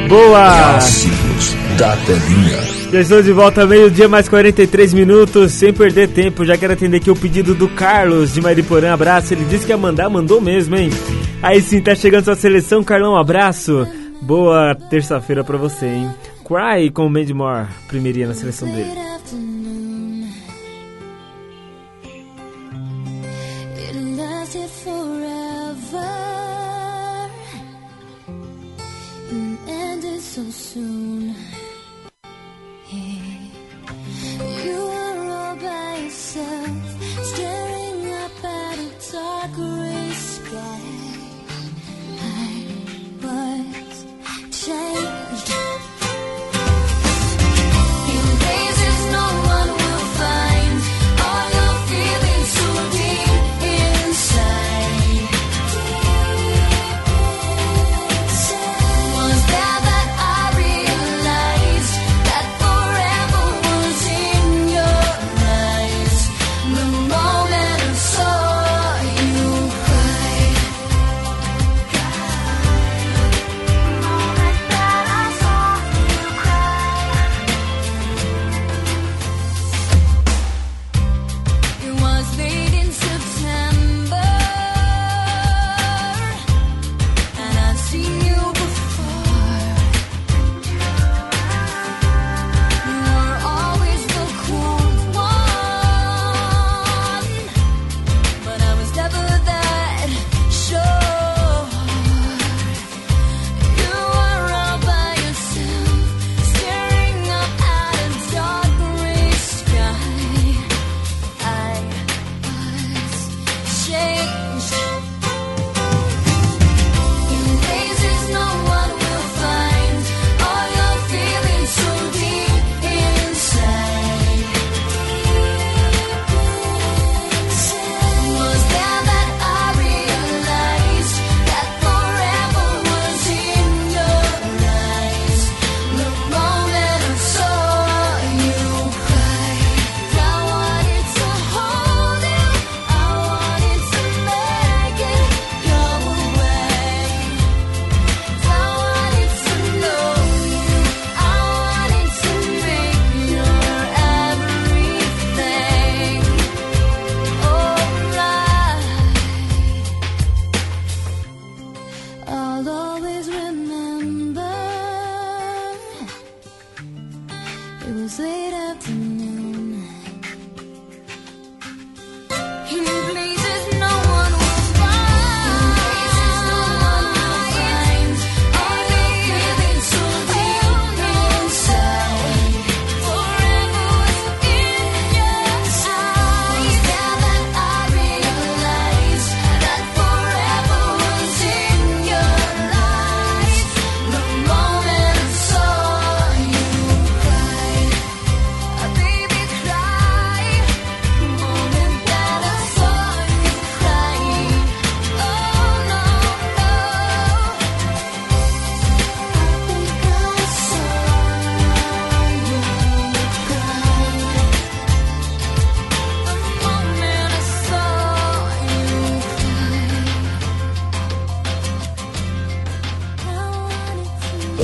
Boa! 0.09 0.51
Clássicos 0.51 1.55
da 1.77 1.95
telinha. 1.95 2.61
Já 2.91 2.99
estou 2.99 3.23
de 3.23 3.31
volta 3.31 3.65
meio-dia, 3.65 4.09
mais 4.09 4.27
43 4.27 4.93
minutos, 4.93 5.53
sem 5.53 5.71
perder 5.71 6.09
tempo. 6.09 6.43
Já 6.43 6.57
quero 6.57 6.73
atender 6.73 6.97
aqui 6.97 7.09
o 7.09 7.15
pedido 7.15 7.55
do 7.55 7.69
Carlos 7.69 8.33
de 8.33 8.41
Mariporã. 8.41 8.91
Abraço. 8.91 9.33
Ele 9.33 9.45
disse 9.45 9.65
que 9.65 9.71
ia 9.71 9.77
mandar, 9.77 10.09
mandou 10.09 10.41
mesmo, 10.41 10.75
hein? 10.75 10.89
Aí 11.41 11.61
sim, 11.61 11.79
tá 11.79 11.95
chegando 11.95 12.25
sua 12.25 12.35
seleção, 12.35 12.83
Carlão. 12.83 13.15
Abraço. 13.15 13.87
Boa 14.21 14.75
terça-feira 14.89 15.45
para 15.45 15.57
você, 15.57 15.85
hein? 15.85 16.09
Cry 16.43 16.91
com 16.91 17.05
o 17.05 17.09
More 17.09 17.67
primeira 17.87 18.27
na 18.27 18.33
seleção 18.33 18.67
dele. 18.67 19.02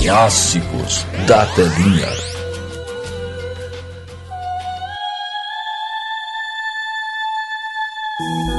Clássicos 0.09 1.05
da 1.27 1.45
Telinha. 1.45 2.07
thank 8.19 8.58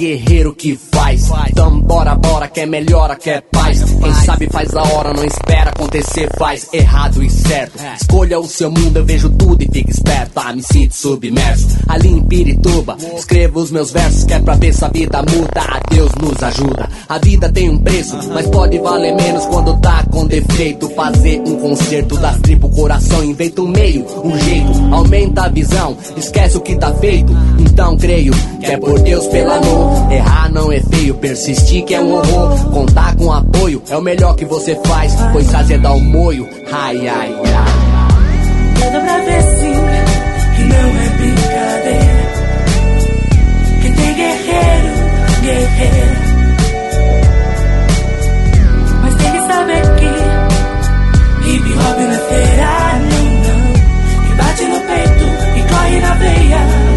Guerreiro 0.00 0.54
que 0.54 0.78
faz. 0.90 1.30
Então 1.50 1.78
bora, 1.80 2.14
bora, 2.14 2.48
quer 2.48 2.66
melhora, 2.66 3.14
quer 3.16 3.42
paz. 3.42 3.82
Quem 3.82 4.14
sabe 4.14 4.48
faz 4.50 4.74
a 4.74 4.82
hora, 4.82 5.12
não 5.12 5.24
espera 5.24 5.70
acontecer, 5.70 6.26
faz 6.38 6.66
errado 6.72 7.22
e 7.22 7.28
certo. 7.28 7.78
Escolha 8.00 8.40
o 8.40 8.46
seu 8.46 8.70
mundo, 8.70 8.96
eu 8.96 9.04
vejo 9.04 9.28
tudo 9.28 9.62
e 9.62 9.68
fica 9.70 9.90
esperto. 9.90 10.32
Ah, 10.36 10.54
me 10.54 10.62
sinto 10.62 10.94
submerso. 10.94 11.78
Ali 11.86 12.08
em 12.08 12.26
Pirituba, 12.26 12.96
escrevo 13.14 13.60
os 13.60 13.70
meus 13.70 13.90
versos, 13.90 14.24
que 14.24 14.32
é 14.32 14.40
pra 14.40 14.54
ver 14.54 14.72
se 14.72 14.82
a 14.82 14.88
vida 14.88 15.18
muda. 15.18 15.80
Deus 15.90 16.12
nos 16.14 16.42
ajuda. 16.42 16.88
A 17.10 17.18
vida 17.18 17.50
tem 17.50 17.68
um 17.68 17.76
preço, 17.76 18.16
mas 18.32 18.46
pode 18.46 18.78
valer 18.78 19.12
menos 19.16 19.44
quando 19.46 19.76
tá 19.80 20.04
com 20.12 20.28
defeito. 20.28 20.88
Fazer 20.90 21.42
um 21.44 21.56
concerto 21.56 22.16
das 22.16 22.38
tripas, 22.38 22.70
o 22.70 22.72
coração 22.72 23.24
inventa 23.24 23.62
um 23.62 23.66
meio, 23.66 24.06
um 24.24 24.38
jeito. 24.38 24.94
Aumenta 24.94 25.42
a 25.42 25.48
visão, 25.48 25.96
esquece 26.16 26.56
o 26.56 26.60
que 26.60 26.76
tá 26.76 26.94
feito. 26.94 27.32
Então 27.58 27.96
creio 27.96 28.32
que 28.60 28.66
é 28.66 28.76
por 28.76 29.00
Deus 29.00 29.26
pelo 29.26 29.50
amor. 29.50 30.12
Errar 30.12 30.52
não 30.52 30.70
é 30.70 30.78
feio, 30.78 31.16
persistir 31.16 31.84
que 31.84 31.94
é 31.96 32.00
um 32.00 32.12
horror. 32.12 32.70
Contar 32.70 33.16
com 33.16 33.32
apoio 33.32 33.82
é 33.90 33.96
o 33.96 34.02
melhor 34.02 34.36
que 34.36 34.44
você 34.44 34.76
faz, 34.84 35.12
pois 35.32 35.52
azedar 35.52 35.96
o 35.96 36.00
moio. 36.00 36.48
Ai, 36.70 37.08
ai, 37.08 37.34
ai. 37.44 38.92
Dá 38.92 39.00
pra 39.00 39.18
ver 39.18 39.42
sim 39.58 39.74
que 40.54 40.62
não 40.62 40.76
é 40.78 41.08
brincadeira. 41.18 42.30
Que 43.82 43.92
tem 43.96 44.14
guerreiro, 44.14 45.42
guerreira. 45.42 46.29
Não. 52.30 54.26
Que 54.26 54.34
bate 54.34 54.64
no 54.64 54.80
peito 54.80 55.24
e 55.56 55.62
corre 55.68 56.00
na 56.00 56.14
veia. 56.14 56.90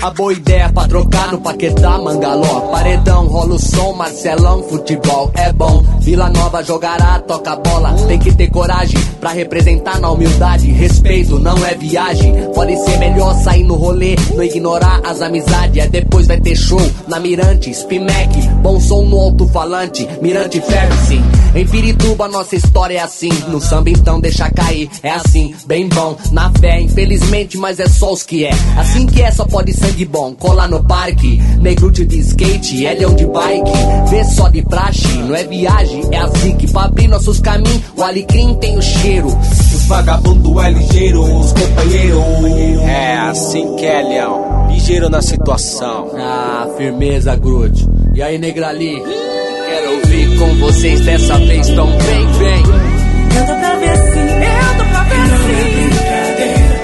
A 0.00 0.10
boa 0.10 0.32
ideia 0.32 0.72
pra 0.72 0.86
trocar 0.88 1.32
no 1.32 1.40
Paquetá, 1.40 1.98
Mangaló. 1.98 2.60
Paredão, 2.70 3.26
rola 3.26 3.54
o 3.54 3.58
som, 3.58 3.92
Marcelão, 3.94 4.62
futebol 4.62 5.30
é 5.34 5.52
bom. 5.52 5.84
Vila 6.08 6.30
Nova 6.30 6.64
jogará, 6.64 7.18
toca 7.18 7.54
bola. 7.56 7.92
Tem 8.06 8.18
que 8.18 8.34
ter 8.34 8.48
coragem 8.48 8.98
pra 9.20 9.28
representar 9.28 10.00
na 10.00 10.10
humildade. 10.10 10.72
Respeito 10.72 11.38
não 11.38 11.62
é 11.66 11.74
viagem. 11.74 12.32
Pode 12.54 12.78
ser 12.78 12.96
melhor 12.96 13.34
sair 13.34 13.62
no 13.62 13.74
rolê, 13.74 14.16
não 14.34 14.42
ignorar 14.42 15.02
as 15.04 15.20
amizades. 15.20 15.84
É 15.84 15.86
depois 15.86 16.26
vai 16.26 16.40
ter 16.40 16.56
show 16.56 16.80
na 17.06 17.20
Mirante, 17.20 17.74
Spimec. 17.74 18.30
Bom 18.62 18.80
som 18.80 19.04
no 19.04 19.18
alto-falante, 19.18 20.08
Mirante 20.20 20.60
ferve 20.60 20.96
sim. 21.06 21.22
Em 21.54 21.66
Pirituba 21.66 22.28
nossa 22.28 22.56
história 22.56 22.98
é 22.98 23.02
assim. 23.02 23.30
No 23.48 23.60
samba 23.60 23.90
então 23.90 24.20
deixa 24.20 24.50
cair, 24.50 24.88
é 25.02 25.10
assim, 25.10 25.54
bem 25.66 25.88
bom. 25.88 26.16
Na 26.32 26.50
fé, 26.50 26.80
infelizmente, 26.80 27.56
mas 27.56 27.80
é 27.80 27.88
só 27.88 28.12
os 28.12 28.22
que 28.22 28.44
é. 28.44 28.50
Assim 28.76 29.06
que 29.06 29.22
é, 29.22 29.30
só 29.30 29.44
pode 29.44 29.72
sangue 29.72 30.04
bom. 30.04 30.34
Colar 30.34 30.68
no 30.68 30.84
parque, 30.84 31.40
negrute 31.60 32.04
de 32.04 32.18
skate, 32.20 32.86
é 32.86 32.94
leão 32.94 33.14
de 33.14 33.26
bike. 33.26 33.70
Vê 34.10 34.24
só 34.24 34.48
de 34.48 34.62
praxe, 34.62 35.06
não 35.18 35.34
é 35.34 35.44
viagem, 35.44 36.02
é 36.10 36.18
assim 36.18 36.56
que 36.56 36.70
pra 36.70 36.84
abrir 36.84 37.08
nossos 37.08 37.40
caminhos, 37.40 37.82
o 37.96 38.02
alecrim 38.02 38.54
tem 38.54 38.76
o 38.76 38.82
cheiro. 38.82 39.28
Os 39.28 39.84
vagabundo 39.86 40.60
é 40.60 40.70
ligeiro, 40.70 41.22
os 41.22 41.52
companheiros. 41.52 42.82
É 42.86 43.16
assim 43.16 43.76
que 43.76 43.86
é, 43.86 44.02
leão. 44.02 44.68
Ligeiro 44.68 45.08
na 45.08 45.22
situação. 45.22 46.10
Ah, 46.16 46.68
firmeza, 46.76 47.34
Groot. 47.36 47.86
E 48.18 48.20
aí, 48.20 48.36
Negrali? 48.36 49.00
Quero 49.00 49.92
ouvir 49.94 50.36
com 50.38 50.52
vocês 50.56 51.00
dessa 51.02 51.38
vez, 51.38 51.68
então 51.68 51.86
vem, 51.86 52.26
vem. 52.32 52.62
Eu 52.64 53.46
tô 53.46 53.54
pra 53.54 53.76
ver 53.76 53.96
sim, 53.96 54.18
eu 54.18 54.76
tô 54.76 54.84
pra 54.90 55.04
ver 55.04 55.14
sim. 55.14 55.28
Não 55.30 55.38
brincadeira. 55.70 56.78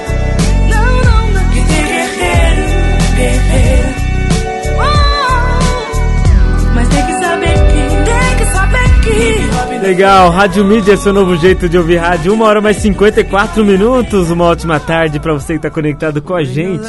Não, 0.69 0.85
não, 1.03 1.31
não. 1.33 1.43
Que 1.49 1.59
tem 1.65 1.83
guerreiro, 1.87 2.63
guerreira. 3.17 3.89
Oh, 4.77 6.73
mas 6.73 6.87
tem 6.87 7.05
que 7.05 7.13
saber 7.19 7.53
que, 7.53 7.81
tem 8.05 8.37
que 8.37 8.45
saber 8.53 8.87
que. 9.01 9.85
Legal, 9.85 10.29
Rádio 10.29 10.63
Mídia 10.63 10.93
é 10.93 10.95
seu 10.95 11.11
novo 11.11 11.35
jeito 11.35 11.67
de 11.67 11.77
ouvir 11.77 11.97
rádio. 11.97 12.33
Uma 12.33 12.45
hora 12.45 12.61
mais 12.61 12.77
54 12.77 13.65
minutos. 13.65 14.31
Uma 14.31 14.45
ótima 14.45 14.79
tarde 14.79 15.19
pra 15.19 15.33
você 15.33 15.55
que 15.55 15.59
tá 15.59 15.69
conectado 15.69 16.21
com 16.21 16.33
a 16.33 16.45
gente. 16.45 16.87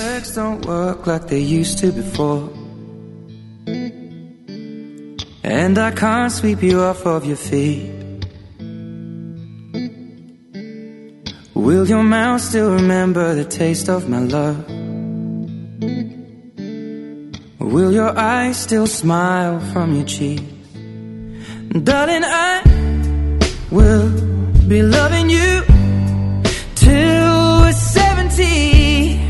And 5.46 5.78
I 5.78 5.92
can't 5.92 6.32
sweep 6.32 6.60
you 6.60 6.80
off 6.80 7.06
of 7.06 7.24
your 7.24 7.36
feet. 7.36 7.88
Will 11.54 11.86
your 11.86 12.02
mouth 12.02 12.40
still 12.40 12.72
remember 12.72 13.32
the 13.36 13.44
taste 13.44 13.88
of 13.88 14.08
my 14.08 14.18
love? 14.18 14.58
Will 17.60 17.92
your 17.92 18.18
eyes 18.18 18.56
still 18.56 18.88
smile 18.88 19.60
from 19.72 19.94
your 19.94 20.04
cheeks? 20.04 20.42
Darling, 21.84 22.24
I 22.24 22.62
will 23.70 24.10
be 24.66 24.82
loving 24.82 25.30
you 25.30 25.62
till 26.74 27.60
we're 27.60 27.72
70. 27.72 29.20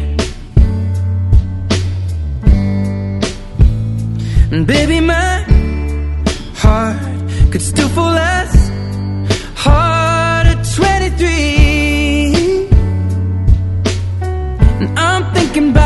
And 4.51 4.67
baby, 4.67 5.01
my 5.01 5.56
heart 6.67 6.97
could 7.53 7.63
still 7.63 7.91
fall 7.97 8.17
as 8.39 8.53
hard 9.65 10.47
at 10.53 10.61
23. 10.75 12.69
And 14.81 14.89
I'm 14.99 15.23
thinking 15.35 15.71
about 15.71 15.86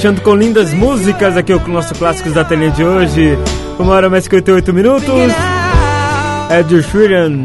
Fechando 0.00 0.22
com 0.22 0.34
lindas 0.34 0.72
músicas 0.72 1.36
aqui 1.36 1.52
o 1.52 1.60
nosso 1.68 1.94
Clássicos 1.94 2.32
da 2.32 2.42
Telinha 2.42 2.70
de 2.70 2.82
hoje. 2.82 3.36
Uma 3.78 3.92
hora 3.92 4.08
mais 4.08 4.24
58 4.24 4.72
minutos. 4.72 5.30
Ed 6.50 6.82
Sheeran. 6.84 7.36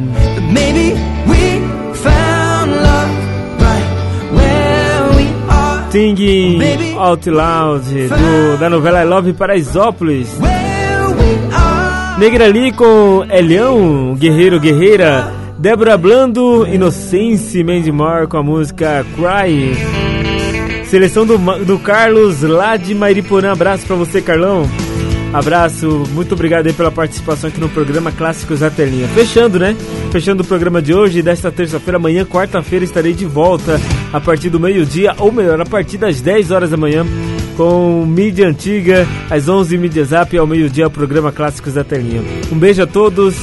Maybe 0.53 0.94
we 1.27 1.60
found 1.95 2.72
love 2.72 3.11
right 3.60 3.84
where 4.32 5.18
we 5.18 5.52
are. 5.52 5.91
Singing 5.91 6.95
Out 6.98 7.30
Loud 7.30 7.84
do, 7.84 8.57
da 8.57 8.69
novela 8.69 9.02
I 9.02 9.06
Love 9.06 9.34
Paraisópolis. 9.34 10.30
Negra 12.18 12.45
ali 12.45 12.72
com 12.72 13.26
Elião, 13.30 14.15
Guerreiro 14.15 14.61
Guerreira, 14.61 15.30
Débora 15.60 15.98
Blando, 15.98 16.65
Inocência 16.65 17.61
Mendimar 17.65 18.30
com 18.30 18.38
a 18.38 18.44
música 18.44 19.06
Cry. 19.18 20.05
Seleção 20.95 21.26
do, 21.26 21.38
do 21.65 21.77
Carlos 21.77 22.41
lá 22.41 22.77
de 22.77 22.95
Mairiporã. 22.95 23.51
Abraço 23.51 23.85
pra 23.85 23.97
você, 23.97 24.22
Carlão. 24.22 24.65
Abraço, 25.34 26.05
muito 26.13 26.35
obrigado 26.35 26.67
aí 26.67 26.72
pela 26.72 26.89
participação 26.89 27.49
aqui 27.49 27.59
no 27.59 27.67
programa 27.67 28.13
Clássicos 28.13 28.61
da 28.61 28.69
Telinha. 28.69 29.05
Fechando, 29.09 29.59
né? 29.59 29.76
Fechando 30.09 30.41
o 30.41 30.45
programa 30.45 30.81
de 30.81 30.93
hoje, 30.93 31.22
desta 31.22 31.51
terça-feira, 31.51 31.97
amanhã, 31.97 32.23
quarta-feira, 32.23 32.85
estarei 32.85 33.11
de 33.11 33.26
volta 33.26 33.77
a 34.13 34.22
partir 34.22 34.49
do 34.49 34.57
meio-dia, 34.57 35.13
ou 35.17 35.34
melhor, 35.34 35.59
a 35.59 35.65
partir 35.65 35.97
das 35.97 36.22
10 36.22 36.51
horas 36.51 36.69
da 36.69 36.77
manhã, 36.77 37.05
com 37.57 38.05
mídia 38.05 38.47
antiga, 38.47 39.05
às 39.30 39.49
11 39.49 39.77
mídia 39.77 40.05
zap, 40.05 40.38
ao 40.38 40.47
meio-dia, 40.47 40.88
o 40.88 40.91
programa 40.91 41.30
Clássicos 41.30 41.73
da 41.73 41.84
Telinha. 41.84 42.23
Um 42.49 42.57
beijo 42.57 42.81
a 42.81 42.88
todos, 42.88 43.35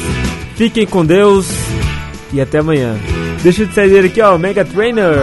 fiquem 0.57 0.87
com 0.87 1.05
Deus 1.05 1.51
e 2.33 2.41
até 2.41 2.61
amanhã. 2.61 2.97
Deixa 3.43 3.65
eu 3.65 3.69
te 3.69 3.75
sair 3.75 4.07
aqui, 4.07 4.23
ó, 4.23 4.39
Mega 4.39 4.65
Trainer, 4.65 5.19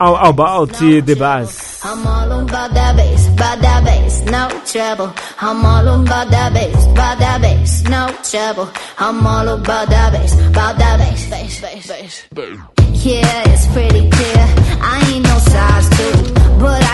Oh, 0.00 0.06
oh, 0.06 0.14
all 0.14 0.30
About 0.30 0.82
oh, 0.82 1.00
the 1.00 1.14
Bass. 1.14 1.84
I'm 1.84 2.06
all 2.06 2.40
about 2.40 2.72
that 2.74 2.96
bass, 2.96 3.28
about 3.28 3.60
that 3.60 3.84
bass, 3.84 4.22
no 4.24 4.48
trouble. 4.64 5.12
I'm 5.40 5.64
all 5.64 6.02
about 6.02 6.30
that 6.30 6.52
bass, 6.52 6.86
about 6.86 7.18
that 7.18 7.40
bass, 7.42 7.82
no 7.84 8.08
trouble. 8.22 8.70
I'm 8.98 9.26
all 9.26 9.48
about 9.48 9.88
that 9.90 10.12
bass, 10.12 10.34
about 10.48 10.78
that 10.78 10.98
bass, 10.98 11.30
bass, 11.30 11.60
bass, 11.60 12.26
bass. 12.32 12.60
Yeah, 13.04 13.42
it's 13.46 13.66
pretty 13.72 14.08
clear. 14.10 14.44
I 14.80 15.12
ain't 15.12 15.24
no 15.24 15.38
size 15.38 15.88
two, 15.90 16.34
but 16.58 16.82
I 16.82 16.93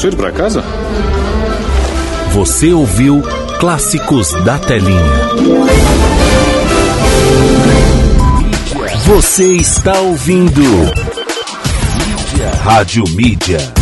Posso 0.00 0.08
ir 0.08 0.16
para 0.16 0.32
casa? 0.32 0.64
Você 2.32 2.72
ouviu 2.72 3.22
Clássicos 3.58 4.32
da 4.46 4.58
Telinha. 4.58 4.98
Você 9.04 9.56
está 9.56 10.00
ouvindo 10.00 10.62
Mídia. 10.62 12.50
Rádio 12.64 13.04
Mídia. 13.10 13.79